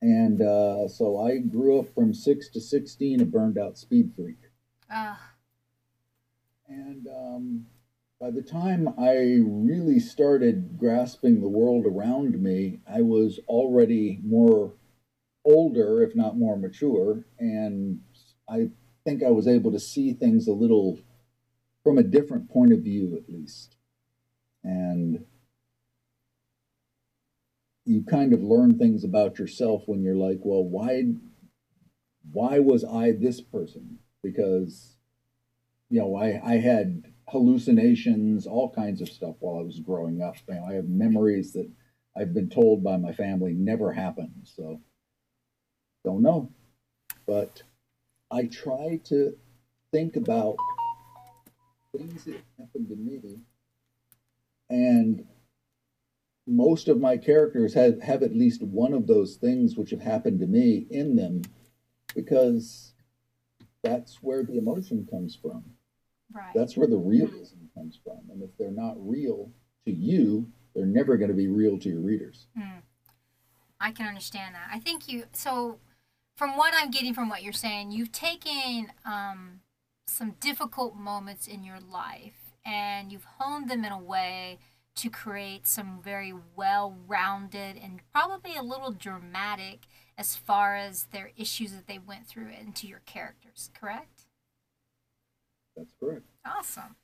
And 0.00 0.42
uh, 0.42 0.88
so 0.88 1.18
I 1.20 1.38
grew 1.38 1.78
up 1.80 1.94
from 1.94 2.12
six 2.12 2.48
to 2.50 2.60
16, 2.60 3.20
a 3.20 3.24
burned 3.24 3.58
out 3.58 3.78
speed 3.78 4.12
freak. 4.14 4.38
Uh, 4.92 5.14
And 6.68 7.06
um, 7.08 7.66
by 8.20 8.30
the 8.30 8.42
time 8.42 8.88
I 8.98 9.38
really 9.44 9.98
started 9.98 10.78
grasping 10.78 11.40
the 11.40 11.48
world 11.48 11.84
around 11.86 12.40
me, 12.40 12.80
I 12.88 13.02
was 13.02 13.40
already 13.48 14.20
more 14.24 14.74
older, 15.44 16.02
if 16.02 16.14
not 16.14 16.36
more 16.36 16.56
mature. 16.56 17.24
And 17.38 18.00
I 18.48 18.70
think 19.04 19.22
I 19.22 19.30
was 19.30 19.48
able 19.48 19.72
to 19.72 19.80
see 19.80 20.12
things 20.12 20.46
a 20.46 20.52
little 20.52 20.98
from 21.82 21.98
a 21.98 22.02
different 22.02 22.50
point 22.50 22.72
of 22.72 22.80
view, 22.80 23.16
at 23.16 23.32
least. 23.32 23.76
And 24.62 25.24
you 27.84 28.04
kind 28.04 28.32
of 28.32 28.42
learn 28.42 28.78
things 28.78 29.02
about 29.04 29.38
yourself 29.38 29.82
when 29.86 30.02
you're 30.02 30.14
like, 30.14 30.38
well, 30.42 30.64
why, 30.64 31.04
why 32.30 32.60
was 32.60 32.84
I 32.84 33.12
this 33.12 33.40
person? 33.40 33.98
Because, 34.22 34.94
you 35.88 36.00
know, 36.00 36.14
I, 36.14 36.40
I 36.44 36.58
had 36.58 37.02
hallucinations, 37.28 38.46
all 38.46 38.70
kinds 38.70 39.00
of 39.00 39.08
stuff 39.08 39.34
while 39.40 39.58
I 39.58 39.64
was 39.64 39.80
growing 39.80 40.22
up. 40.22 40.36
You 40.48 40.54
know, 40.54 40.64
I 40.64 40.74
have 40.74 40.88
memories 40.88 41.52
that 41.54 41.68
I've 42.16 42.34
been 42.34 42.50
told 42.50 42.84
by 42.84 42.96
my 42.98 43.12
family 43.12 43.52
never 43.54 43.92
happened. 43.92 44.42
So, 44.44 44.80
don't 46.04 46.22
know. 46.22 46.50
But 47.26 47.62
I 48.32 48.46
try 48.46 48.98
to 49.04 49.36
think 49.92 50.16
about 50.16 50.56
things 51.96 52.24
that 52.24 52.40
happened 52.58 52.88
to 52.88 52.96
me. 52.96 53.20
And 54.70 55.26
most 56.46 56.88
of 56.88 56.98
my 56.98 57.18
characters 57.18 57.74
have, 57.74 58.00
have 58.00 58.22
at 58.22 58.34
least 58.34 58.62
one 58.62 58.94
of 58.94 59.06
those 59.06 59.36
things 59.36 59.76
which 59.76 59.90
have 59.90 60.00
happened 60.00 60.40
to 60.40 60.46
me 60.46 60.86
in 60.90 61.14
them 61.14 61.42
because 62.14 62.94
that's 63.82 64.22
where 64.22 64.42
the 64.42 64.56
emotion 64.56 65.06
comes 65.10 65.36
from. 65.36 65.64
right. 66.32 66.52
That's 66.54 66.76
where 66.76 66.88
the 66.88 66.96
realism 66.96 67.58
comes 67.74 67.98
from. 68.02 68.20
And 68.30 68.42
if 68.42 68.50
they're 68.58 68.70
not 68.70 68.96
real 68.98 69.50
to 69.84 69.92
you, 69.92 70.50
they're 70.74 70.86
never 70.86 71.16
going 71.18 71.30
to 71.30 71.36
be 71.36 71.48
real 71.48 71.78
to 71.78 71.88
your 71.88 72.00
readers. 72.00 72.46
Hmm. 72.56 72.78
I 73.78 73.92
can 73.92 74.06
understand 74.06 74.54
that. 74.54 74.68
I 74.72 74.78
think 74.78 75.08
you. 75.08 75.24
So, 75.32 75.80
from 76.42 76.56
what 76.56 76.74
I'm 76.76 76.90
getting 76.90 77.14
from 77.14 77.28
what 77.28 77.44
you're 77.44 77.52
saying, 77.52 77.92
you've 77.92 78.10
taken 78.10 78.90
um, 79.04 79.60
some 80.08 80.34
difficult 80.40 80.96
moments 80.96 81.46
in 81.46 81.62
your 81.62 81.78
life 81.78 82.56
and 82.66 83.12
you've 83.12 83.28
honed 83.38 83.70
them 83.70 83.84
in 83.84 83.92
a 83.92 84.02
way 84.02 84.58
to 84.96 85.08
create 85.08 85.68
some 85.68 86.00
very 86.02 86.34
well-rounded 86.56 87.76
and 87.80 88.00
probably 88.12 88.56
a 88.56 88.62
little 88.62 88.90
dramatic 88.90 89.82
as 90.18 90.34
far 90.34 90.74
as 90.74 91.04
their 91.12 91.30
issues 91.36 91.70
that 91.74 91.86
they 91.86 92.00
went 92.00 92.26
through 92.26 92.48
into 92.48 92.88
your 92.88 93.02
characters. 93.06 93.70
Correct? 93.72 94.22
That's 95.76 95.94
correct. 96.00 96.26
Awesome. 96.44 96.96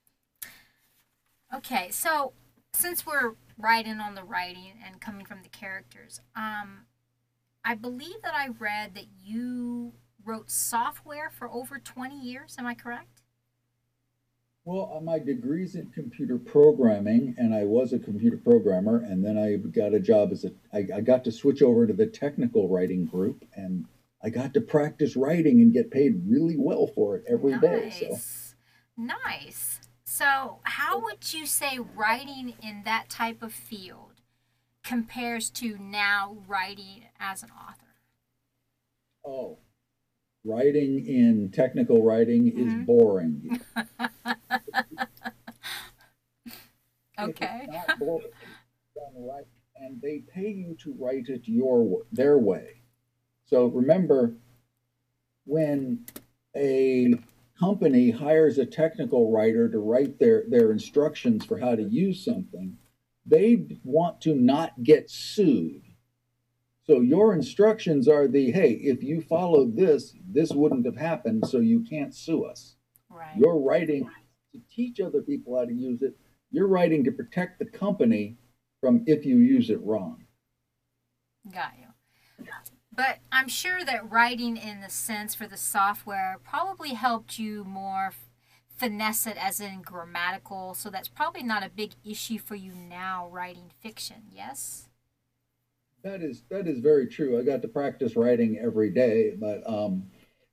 Okay, 1.54 1.90
so 1.92 2.32
since 2.72 3.06
we're 3.06 3.34
writing 3.56 4.00
on 4.00 4.16
the 4.16 4.24
writing 4.24 4.72
and 4.84 5.00
coming 5.00 5.24
from 5.24 5.44
the 5.44 5.48
characters, 5.48 6.20
um, 6.34 6.86
I 7.64 7.74
believe 7.74 8.22
that 8.22 8.34
I 8.34 8.48
read 8.48 8.94
that 8.94 9.06
you 9.22 9.92
wrote 10.24 10.50
software 10.50 11.30
for 11.30 11.50
over 11.50 11.78
20 11.78 12.18
years. 12.18 12.56
Am 12.58 12.66
I 12.66 12.74
correct? 12.74 13.22
Well, 14.64 14.92
uh, 14.94 15.00
my 15.00 15.18
degree's 15.18 15.76
in 15.76 15.90
computer 15.92 16.36
programming, 16.36 17.34
and 17.38 17.54
I 17.54 17.64
was 17.64 17.94
a 17.94 17.98
computer 17.98 18.36
programmer, 18.36 18.98
and 18.98 19.24
then 19.24 19.38
I 19.38 19.56
got 19.56 19.94
a 19.94 20.00
job 20.00 20.30
as 20.30 20.44
a. 20.44 20.50
I, 20.74 20.98
I 20.98 21.00
got 21.00 21.24
to 21.24 21.32
switch 21.32 21.62
over 21.62 21.86
to 21.86 21.94
the 21.94 22.06
technical 22.06 22.68
writing 22.68 23.06
group, 23.06 23.46
and 23.54 23.86
I 24.22 24.28
got 24.28 24.52
to 24.54 24.60
practice 24.60 25.16
writing 25.16 25.62
and 25.62 25.72
get 25.72 25.90
paid 25.90 26.22
really 26.26 26.56
well 26.58 26.86
for 26.86 27.16
it 27.16 27.24
every 27.26 27.58
day. 27.58 27.90
So, 27.98 28.08
nice. 28.08 28.54
Nice. 28.98 29.80
So, 30.04 30.58
how 30.64 31.00
would 31.00 31.32
you 31.32 31.46
say 31.46 31.78
writing 31.78 32.54
in 32.62 32.82
that 32.84 33.08
type 33.08 33.42
of 33.42 33.54
field 33.54 34.07
compares 34.88 35.50
to 35.50 35.76
now 35.78 36.38
writing 36.46 37.04
as 37.20 37.42
an 37.42 37.50
author? 37.50 37.84
oh, 39.24 39.58
writing 40.44 41.04
in 41.06 41.50
technical 41.52 42.02
writing 42.02 42.48
is 42.48 42.72
Mhm. 42.72 42.86
boring. 42.86 43.60
Okay. 47.20 47.66
boring, 47.98 48.30
right, 49.16 49.44
and 49.76 50.00
they 50.00 50.20
pay 50.20 50.48
you 50.50 50.76
to 50.76 50.94
write 50.94 51.28
it 51.28 51.42
your 51.48 52.04
their 52.12 52.38
way. 52.38 52.80
So 53.46 53.66
remember, 53.66 54.36
when 55.44 56.06
a 56.56 57.14
company 57.58 58.10
hires 58.12 58.56
a 58.58 58.64
technical 58.66 59.32
writer 59.32 59.68
to 59.68 59.78
write 59.80 60.18
their 60.20 60.44
their 60.48 60.70
instructions 60.70 61.44
for 61.44 61.58
how 61.58 61.74
to 61.74 61.82
use 61.82 62.24
something, 62.24 62.78
they 63.28 63.66
want 63.84 64.20
to 64.22 64.34
not 64.34 64.82
get 64.82 65.10
sued. 65.10 65.82
So 66.84 67.00
your 67.00 67.34
instructions 67.34 68.08
are 68.08 68.26
the 68.26 68.50
hey, 68.50 68.72
if 68.72 69.02
you 69.02 69.20
followed 69.20 69.76
this, 69.76 70.14
this 70.26 70.50
wouldn't 70.52 70.86
have 70.86 70.96
happened, 70.96 71.46
so 71.46 71.58
you 71.58 71.84
can't 71.88 72.14
sue 72.14 72.44
us. 72.44 72.76
Right. 73.10 73.36
You're 73.36 73.58
writing 73.58 74.08
to 74.52 74.60
teach 74.74 75.00
other 75.00 75.20
people 75.20 75.58
how 75.58 75.66
to 75.66 75.74
use 75.74 76.00
it. 76.02 76.16
You're 76.50 76.68
writing 76.68 77.04
to 77.04 77.12
protect 77.12 77.58
the 77.58 77.66
company 77.66 78.38
from 78.80 79.04
if 79.06 79.26
you 79.26 79.36
use 79.36 79.68
it 79.68 79.82
wrong. 79.82 80.24
Got 81.52 81.72
you. 81.78 82.46
But 82.94 83.18
I'm 83.30 83.48
sure 83.48 83.84
that 83.84 84.10
writing 84.10 84.56
in 84.56 84.80
the 84.80 84.90
sense 84.90 85.34
for 85.34 85.46
the 85.46 85.56
software 85.56 86.36
probably 86.42 86.94
helped 86.94 87.38
you 87.38 87.64
more 87.64 88.12
finesse 88.78 89.26
it 89.26 89.36
as 89.38 89.60
in 89.60 89.82
grammatical, 89.82 90.74
so 90.74 90.90
that's 90.90 91.08
probably 91.08 91.42
not 91.42 91.64
a 91.64 91.70
big 91.70 91.92
issue 92.04 92.38
for 92.38 92.54
you 92.54 92.72
now 92.72 93.28
writing 93.30 93.70
fiction, 93.80 94.24
yes? 94.32 94.88
That 96.04 96.22
is 96.22 96.42
that 96.48 96.68
is 96.68 96.78
very 96.78 97.08
true. 97.08 97.38
I 97.38 97.42
got 97.42 97.62
to 97.62 97.68
practice 97.68 98.14
writing 98.14 98.58
every 98.62 98.90
day, 98.90 99.34
but 99.38 99.68
um, 99.68 100.04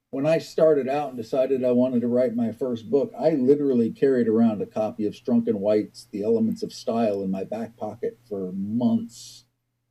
when 0.10 0.26
I 0.26 0.38
started 0.40 0.88
out 0.88 1.10
and 1.10 1.18
decided 1.18 1.64
I 1.64 1.72
wanted 1.72 2.02
to 2.02 2.08
write 2.08 2.36
my 2.36 2.52
first 2.52 2.90
book, 2.90 3.12
I 3.20 3.32
literally 3.32 3.92
carried 3.92 4.28
around 4.28 4.62
a 4.62 4.66
copy 4.66 5.06
of 5.06 5.14
Strunk 5.14 5.48
and 5.48 5.60
White's 5.60 6.08
The 6.12 6.24
Elements 6.24 6.64
of 6.64 6.72
Style 6.72 7.22
in 7.22 7.30
my 7.30 7.44
back 7.44 7.76
pocket 7.76 8.18
for 8.28 8.52
months. 8.54 9.46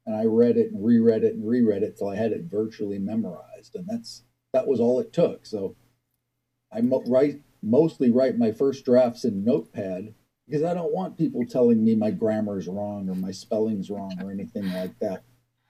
And 0.07 0.17
I 0.17 0.25
read 0.25 0.57
it 0.57 0.73
and 0.73 0.85
reread 0.85 1.25
it 1.25 1.35
and 1.35 1.47
reread 1.47 1.83
it 1.83 1.99
till 1.99 2.09
I 2.09 2.17
had 2.17 2.33
it 2.33 2.45
virtually 2.45 2.99
memorized. 2.99 3.75
And 3.75 3.87
that's 3.87 4.23
that 4.53 4.67
was 4.67 4.81
all 4.81 4.99
it 4.99 5.13
took. 5.13 5.45
So 5.47 5.77
I 6.73 6.81
write 6.81 7.41
mostly 7.65 8.11
write 8.11 8.39
my 8.39 8.53
first 8.53 8.85
drafts 8.85 9.25
in 9.25 9.45
Notepad 9.45 10.15
because 10.47 10.63
I 10.63 10.75
don't 10.75 10.93
want 10.93 11.17
people 11.17 11.45
telling 11.47 11.85
me 11.85 11.95
my 11.95 12.11
grammar's 12.11 12.69
wrong 12.69 13.09
or 13.09 13.15
my 13.15 13.31
spelling's 13.31 13.91
wrong 13.91 14.17
or 14.23 14.31
anything 14.31 14.71
like 14.73 14.99
that. 15.01 15.25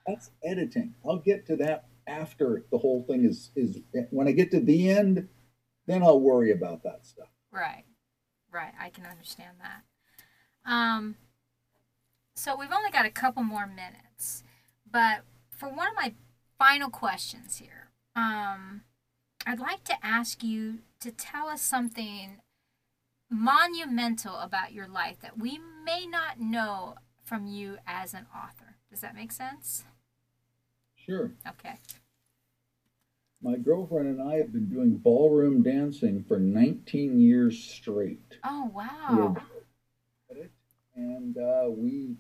That's 0.07 0.31
editing. 0.43 0.95
I'll 1.07 1.19
get 1.19 1.47
to 1.47 1.57
that 1.57 1.87
after 2.07 2.65
the 2.71 2.79
whole 2.79 3.03
thing 3.05 3.25
is 3.25 3.51
is 3.57 3.79
when 4.11 4.29
I 4.29 4.33
get 4.33 4.51
to 4.51 4.61
the 4.61 4.91
end, 4.91 5.29
then 5.87 6.03
I'll 6.03 6.21
worry 6.21 6.51
about 6.51 6.83
that 6.83 7.07
stuff. 7.07 7.29
Right. 7.51 7.85
Right. 8.53 8.73
I 8.79 8.91
can 8.91 9.07
understand 9.07 9.57
that. 9.61 10.71
Um, 10.71 11.17
so 12.37 12.57
we've 12.57 12.73
only 12.73 12.91
got 12.91 13.07
a 13.07 13.11
couple 13.11 13.43
more 13.43 13.67
minutes, 13.67 14.43
but 14.91 15.23
for 15.51 15.69
one 15.69 15.89
of 15.89 15.95
my 15.95 16.15
final 16.59 16.91
questions 16.91 17.59
here, 17.59 17.91
um, 18.17 18.83
I'd 19.47 19.61
like 19.61 19.85
to 19.85 20.05
ask 20.05 20.43
you 20.43 20.79
to 21.05 21.11
tell 21.11 21.49
us 21.49 21.61
something 21.61 22.39
monumental 23.31 24.39
about 24.39 24.73
your 24.73 24.89
life 24.89 25.21
that 25.21 25.39
we 25.39 25.61
may 25.85 26.07
not 26.07 26.41
know 26.41 26.95
from 27.23 27.47
you 27.47 27.77
as 27.87 28.15
an 28.15 28.25
author. 28.35 28.77
Does 28.91 29.03
that 29.03 29.15
make 29.15 29.31
sense? 29.31 29.85
Sure. 30.97 31.33
Okay. 31.47 31.75
My 33.43 33.57
girlfriend 33.57 34.09
and 34.19 34.23
I 34.27 34.37
have 34.37 34.51
been 34.51 34.71
doing 34.71 34.97
ballroom 34.97 35.63
dancing 35.63 36.25
for 36.27 36.39
19 36.39 37.21
years 37.21 37.63
straight. 37.63 38.39
Oh, 38.43 38.71
wow. 38.75 39.37
and 40.97 41.37
uh, 41.37 41.69
we 41.69 42.17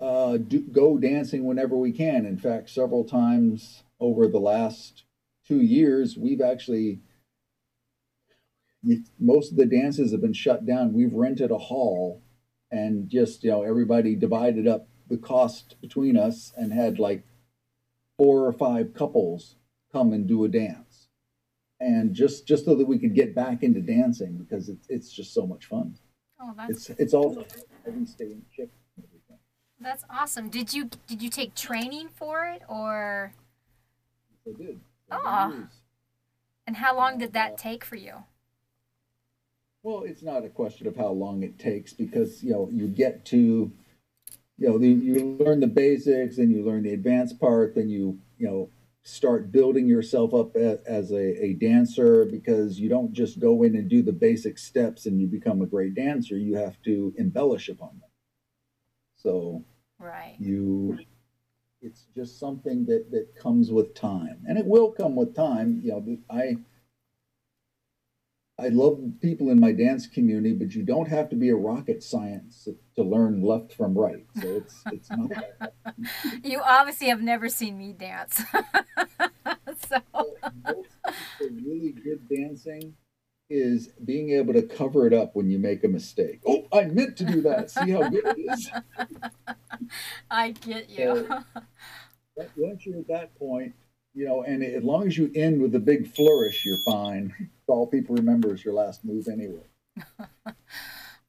uh, 0.00 0.38
do, 0.38 0.58
go 0.58 0.98
dancing 0.98 1.44
whenever 1.44 1.76
we 1.76 1.92
can. 1.92 2.26
In 2.26 2.38
fact, 2.38 2.70
several 2.70 3.04
times 3.04 3.84
over 4.00 4.26
the 4.26 4.40
last 4.40 5.04
two 5.46 5.60
years, 5.60 6.16
we've 6.16 6.40
actually 6.40 6.98
you- 8.84 9.04
most 9.18 9.50
of 9.52 9.56
the 9.56 9.66
dances 9.66 10.12
have 10.12 10.20
been 10.20 10.32
shut 10.32 10.64
down. 10.66 10.92
We've 10.92 11.14
rented 11.14 11.50
a 11.50 11.58
hall 11.58 12.22
and 12.70 13.08
just 13.08 13.44
you 13.44 13.50
know 13.50 13.62
everybody 13.62 14.14
divided 14.16 14.66
up 14.66 14.88
the 15.08 15.16
cost 15.18 15.80
between 15.80 16.16
us 16.16 16.52
and 16.56 16.72
had 16.72 16.98
like 16.98 17.22
four 18.16 18.46
or 18.46 18.52
five 18.52 18.94
couples 18.94 19.56
come 19.92 20.12
and 20.12 20.26
do 20.26 20.44
a 20.44 20.48
dance. 20.48 21.08
and 21.80 22.14
just 22.14 22.46
just 22.46 22.64
so 22.64 22.74
that 22.74 22.86
we 22.86 22.98
could 22.98 23.14
get 23.14 23.34
back 23.34 23.62
into 23.62 23.80
dancing 23.80 24.36
because 24.38 24.68
it's 24.68 24.86
it's 24.88 25.12
just 25.12 25.34
so 25.34 25.46
much 25.46 25.66
fun. 25.66 25.96
Oh, 26.40 26.52
that's 26.56 26.88
It's 26.90 27.00
it's 27.00 27.14
also 27.14 27.44
we 27.86 28.06
stay 28.06 28.32
in 28.32 28.42
shape. 28.50 28.70
that's 29.80 30.04
awesome. 30.08 30.48
Did 30.48 30.72
you 30.72 30.88
did 31.06 31.20
you 31.22 31.30
take 31.30 31.54
training 31.54 32.08
for 32.14 32.46
it 32.46 32.62
or 32.68 33.32
So 34.44 34.52
good. 34.52 34.80
Oh. 35.10 35.66
and 36.66 36.76
how 36.76 36.96
long 36.96 37.18
did 37.18 37.32
that 37.34 37.52
uh, 37.52 37.56
take 37.56 37.84
for 37.84 37.96
you? 37.96 38.24
Well, 39.84 40.04
it's 40.04 40.22
not 40.22 40.46
a 40.46 40.48
question 40.48 40.86
of 40.86 40.96
how 40.96 41.10
long 41.10 41.42
it 41.42 41.58
takes 41.58 41.92
because 41.92 42.42
you 42.42 42.52
know 42.52 42.70
you 42.72 42.88
get 42.88 43.26
to, 43.26 43.70
you 44.56 44.68
know, 44.68 44.78
the, 44.78 44.88
you 44.88 45.36
learn 45.38 45.60
the 45.60 45.66
basics 45.66 46.38
and 46.38 46.50
you 46.50 46.64
learn 46.64 46.84
the 46.84 46.94
advanced 46.94 47.38
part, 47.38 47.74
then 47.74 47.90
you 47.90 48.18
you 48.38 48.46
know 48.46 48.70
start 49.02 49.52
building 49.52 49.86
yourself 49.86 50.32
up 50.32 50.56
a, 50.56 50.78
as 50.86 51.12
a, 51.12 51.44
a 51.44 51.52
dancer 51.52 52.24
because 52.24 52.80
you 52.80 52.88
don't 52.88 53.12
just 53.12 53.38
go 53.38 53.62
in 53.62 53.76
and 53.76 53.90
do 53.90 54.02
the 54.02 54.12
basic 54.12 54.56
steps 54.56 55.04
and 55.04 55.20
you 55.20 55.26
become 55.26 55.60
a 55.60 55.66
great 55.66 55.94
dancer. 55.94 56.38
You 56.38 56.56
have 56.56 56.80
to 56.84 57.12
embellish 57.18 57.68
upon 57.68 57.90
them. 58.00 58.10
So 59.16 59.64
Right. 59.98 60.36
you 60.38 60.98
it's 61.82 62.06
just 62.16 62.40
something 62.40 62.86
that 62.86 63.10
that 63.10 63.36
comes 63.36 63.70
with 63.70 63.94
time 63.94 64.42
and 64.48 64.56
it 64.58 64.66
will 64.66 64.90
come 64.90 65.14
with 65.14 65.34
time 65.34 65.80
you 65.84 65.92
know 65.92 66.18
i 66.30 66.56
i 68.58 68.68
love 68.68 69.00
people 69.20 69.50
in 69.50 69.58
my 69.58 69.72
dance 69.72 70.06
community 70.06 70.52
but 70.52 70.74
you 70.74 70.82
don't 70.82 71.08
have 71.08 71.28
to 71.28 71.36
be 71.36 71.48
a 71.48 71.56
rocket 71.56 72.02
science 72.02 72.68
to 72.94 73.02
learn 73.02 73.42
left 73.42 73.72
from 73.74 73.96
right 73.96 74.26
so 74.40 74.48
it's 74.48 74.82
it's 74.92 75.10
not 75.10 75.30
You 76.42 76.60
obviously 76.62 77.08
have 77.08 77.22
never 77.22 77.48
seen 77.48 77.78
me 77.78 77.92
dance. 77.92 78.42
so 79.88 80.00
really 81.40 81.92
good 81.92 82.28
dancing 82.28 82.94
is 83.50 83.88
being 84.04 84.30
able 84.30 84.52
to 84.54 84.62
cover 84.62 85.06
it 85.06 85.12
up 85.12 85.34
when 85.36 85.50
you 85.50 85.58
make 85.58 85.84
a 85.84 85.88
mistake 85.88 86.40
oh 86.46 86.66
i 86.72 86.84
meant 86.84 87.16
to 87.16 87.24
do 87.24 87.42
that 87.42 87.70
see 87.70 87.90
how 87.90 88.08
good 88.08 88.24
it 88.24 88.38
is 88.38 88.70
I 90.30 90.50
get 90.52 90.90
you. 90.90 91.28
But 92.36 92.50
once 92.56 92.84
you're 92.86 92.98
at 92.98 93.08
that 93.08 93.38
point, 93.38 93.74
you 94.14 94.26
know, 94.26 94.42
and 94.42 94.62
as 94.62 94.82
long 94.82 95.06
as 95.06 95.16
you 95.16 95.30
end 95.34 95.60
with 95.60 95.74
a 95.74 95.80
big 95.80 96.12
flourish, 96.12 96.64
you're 96.64 96.82
fine. 96.84 97.50
All 97.66 97.86
people 97.86 98.14
remember 98.14 98.54
is 98.54 98.64
your 98.64 98.74
last 98.74 99.04
move 99.04 99.26
anyway. 99.28 99.64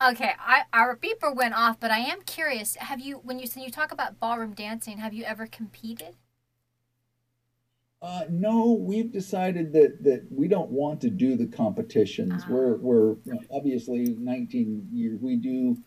Okay, 0.03 0.31
I, 0.37 0.63
our 0.73 0.97
beeper 0.97 1.33
went 1.33 1.53
off, 1.53 1.79
but 1.79 1.89
I 1.89 1.99
am 1.99 2.21
curious. 2.23 2.75
Have 2.75 2.99
you, 2.99 3.21
when 3.23 3.39
you 3.39 3.47
when 3.55 3.63
you 3.63 3.71
talk 3.71 3.93
about 3.93 4.19
ballroom 4.19 4.53
dancing, 4.53 4.97
have 4.97 5.13
you 5.13 5.23
ever 5.23 5.47
competed? 5.47 6.17
Uh, 8.01 8.25
no, 8.29 8.73
we've 8.73 9.11
decided 9.11 9.71
that 9.71 10.03
that 10.03 10.27
we 10.29 10.49
don't 10.49 10.69
want 10.69 10.99
to 11.01 11.09
do 11.09 11.37
the 11.37 11.47
competitions. 11.47 12.43
Ah. 12.45 12.51
We're 12.51 12.75
we're 12.75 13.09
you 13.23 13.33
know, 13.33 13.39
obviously 13.49 14.15
19 14.19 14.89
years. 14.91 15.19
We 15.21 15.37
do. 15.37 15.77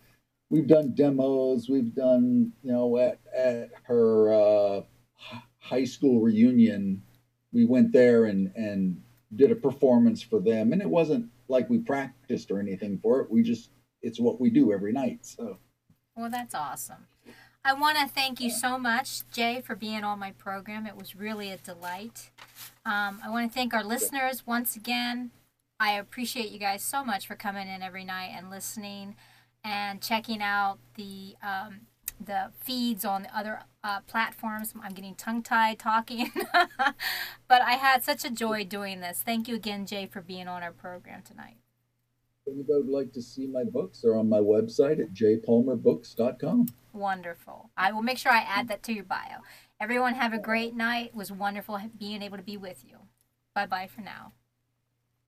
We've 0.49 0.67
done 0.67 0.95
demos. 0.95 1.69
We've 1.69 1.95
done 1.95 2.53
you 2.63 2.73
know 2.73 2.97
at 2.97 3.21
at 3.37 3.71
her 3.85 4.33
uh, 4.33 4.83
high 5.59 5.85
school 5.85 6.21
reunion. 6.23 7.03
We 7.53 7.67
went 7.67 7.93
there 7.93 8.25
and 8.25 8.51
and 8.57 9.03
did 9.35 9.51
a 9.51 9.57
performance 9.57 10.23
for 10.23 10.41
them, 10.41 10.73
and 10.73 10.81
it 10.81 10.89
wasn't 10.89 11.29
like 11.49 11.69
we 11.69 11.79
practiced 11.79 12.51
or 12.51 12.61
anything 12.61 12.99
for 12.99 13.21
it. 13.21 13.31
We 13.31 13.43
just 13.43 13.71
it's 14.03 14.21
what 14.21 14.41
we 14.41 14.51
do 14.51 14.73
every 14.73 14.93
night. 14.93 15.21
So. 15.23 15.59
Well, 16.17 16.31
that's 16.31 16.55
awesome. 16.55 17.07
I 17.65 17.75
want 17.75 17.99
to 17.99 18.09
thank 18.09 18.41
you 18.41 18.51
so 18.51 18.79
much, 18.79 19.29
Jay, 19.31 19.61
for 19.61 19.77
being 19.77 20.03
on 20.03 20.19
my 20.19 20.33
program. 20.33 20.87
It 20.87 20.97
was 20.97 21.15
really 21.15 21.51
a 21.51 21.59
delight. 21.59 22.31
Um, 22.87 23.21
I 23.25 23.29
want 23.29 23.51
to 23.51 23.55
thank 23.55 23.75
our 23.75 23.85
listeners 23.85 24.47
once 24.47 24.75
again. 24.75 25.33
I 25.79 25.93
appreciate 25.93 26.51
you 26.51 26.59
guys 26.59 26.83
so 26.83 27.05
much 27.05 27.27
for 27.27 27.37
coming 27.37 27.69
in 27.69 27.83
every 27.83 28.05
night 28.05 28.33
and 28.35 28.51
listening 28.51 29.17
and 29.63 30.01
checking 30.01 30.43
out 30.43 30.79
the 30.95 31.37
um, 31.43 31.81
the 32.25 32.51
feeds 32.59 33.05
on 33.05 33.23
the 33.23 33.37
other 33.37 33.61
uh, 33.89 34.01
platforms. 34.07 34.75
I'm 34.83 34.93
getting 34.93 35.15
tongue 35.15 35.43
tied 35.43 35.79
talking, 35.79 36.31
but 37.49 37.63
I 37.63 37.73
had 37.73 38.05
such 38.05 38.25
a 38.25 38.31
joy 38.31 38.65
doing 38.65 39.01
this. 39.01 39.23
Thank 39.25 39.49
you 39.49 39.55
again, 39.55 39.87
Jay, 39.87 40.07
for 40.07 40.21
being 40.21 40.47
on 40.47 40.63
our 40.63 40.73
program 40.73 41.23
tonight. 41.23 41.57
If 42.47 42.53
anybody 42.53 42.83
would 42.83 42.89
like 42.89 43.13
to 43.13 43.23
see 43.23 43.47
my 43.47 43.65
books, 43.65 44.01
they're 44.01 44.17
on 44.17 44.29
my 44.29 44.41
website 44.41 45.01
at 45.01 45.15
jaypalmerbooks.com. 45.15 46.67
Wonderful. 46.93 47.71
I 47.77 47.93
will 47.93 48.03
make 48.03 48.19
sure 48.19 48.33
I 48.33 48.41
add 48.41 48.69
that 48.69 48.83
to 48.85 48.93
your 48.93 49.05
bio. 49.05 49.43
Everyone 49.81 50.15
have 50.15 50.33
a 50.33 50.39
great 50.39 50.75
night. 50.75 51.09
It 51.09 51.15
was 51.15 51.31
wonderful 51.31 51.81
being 51.99 52.23
able 52.23 52.37
to 52.37 52.43
be 52.43 52.57
with 52.57 52.85
you. 52.87 52.99
Bye 53.55 53.67
bye 53.67 53.87
for 53.87 54.03
now. 54.03 54.33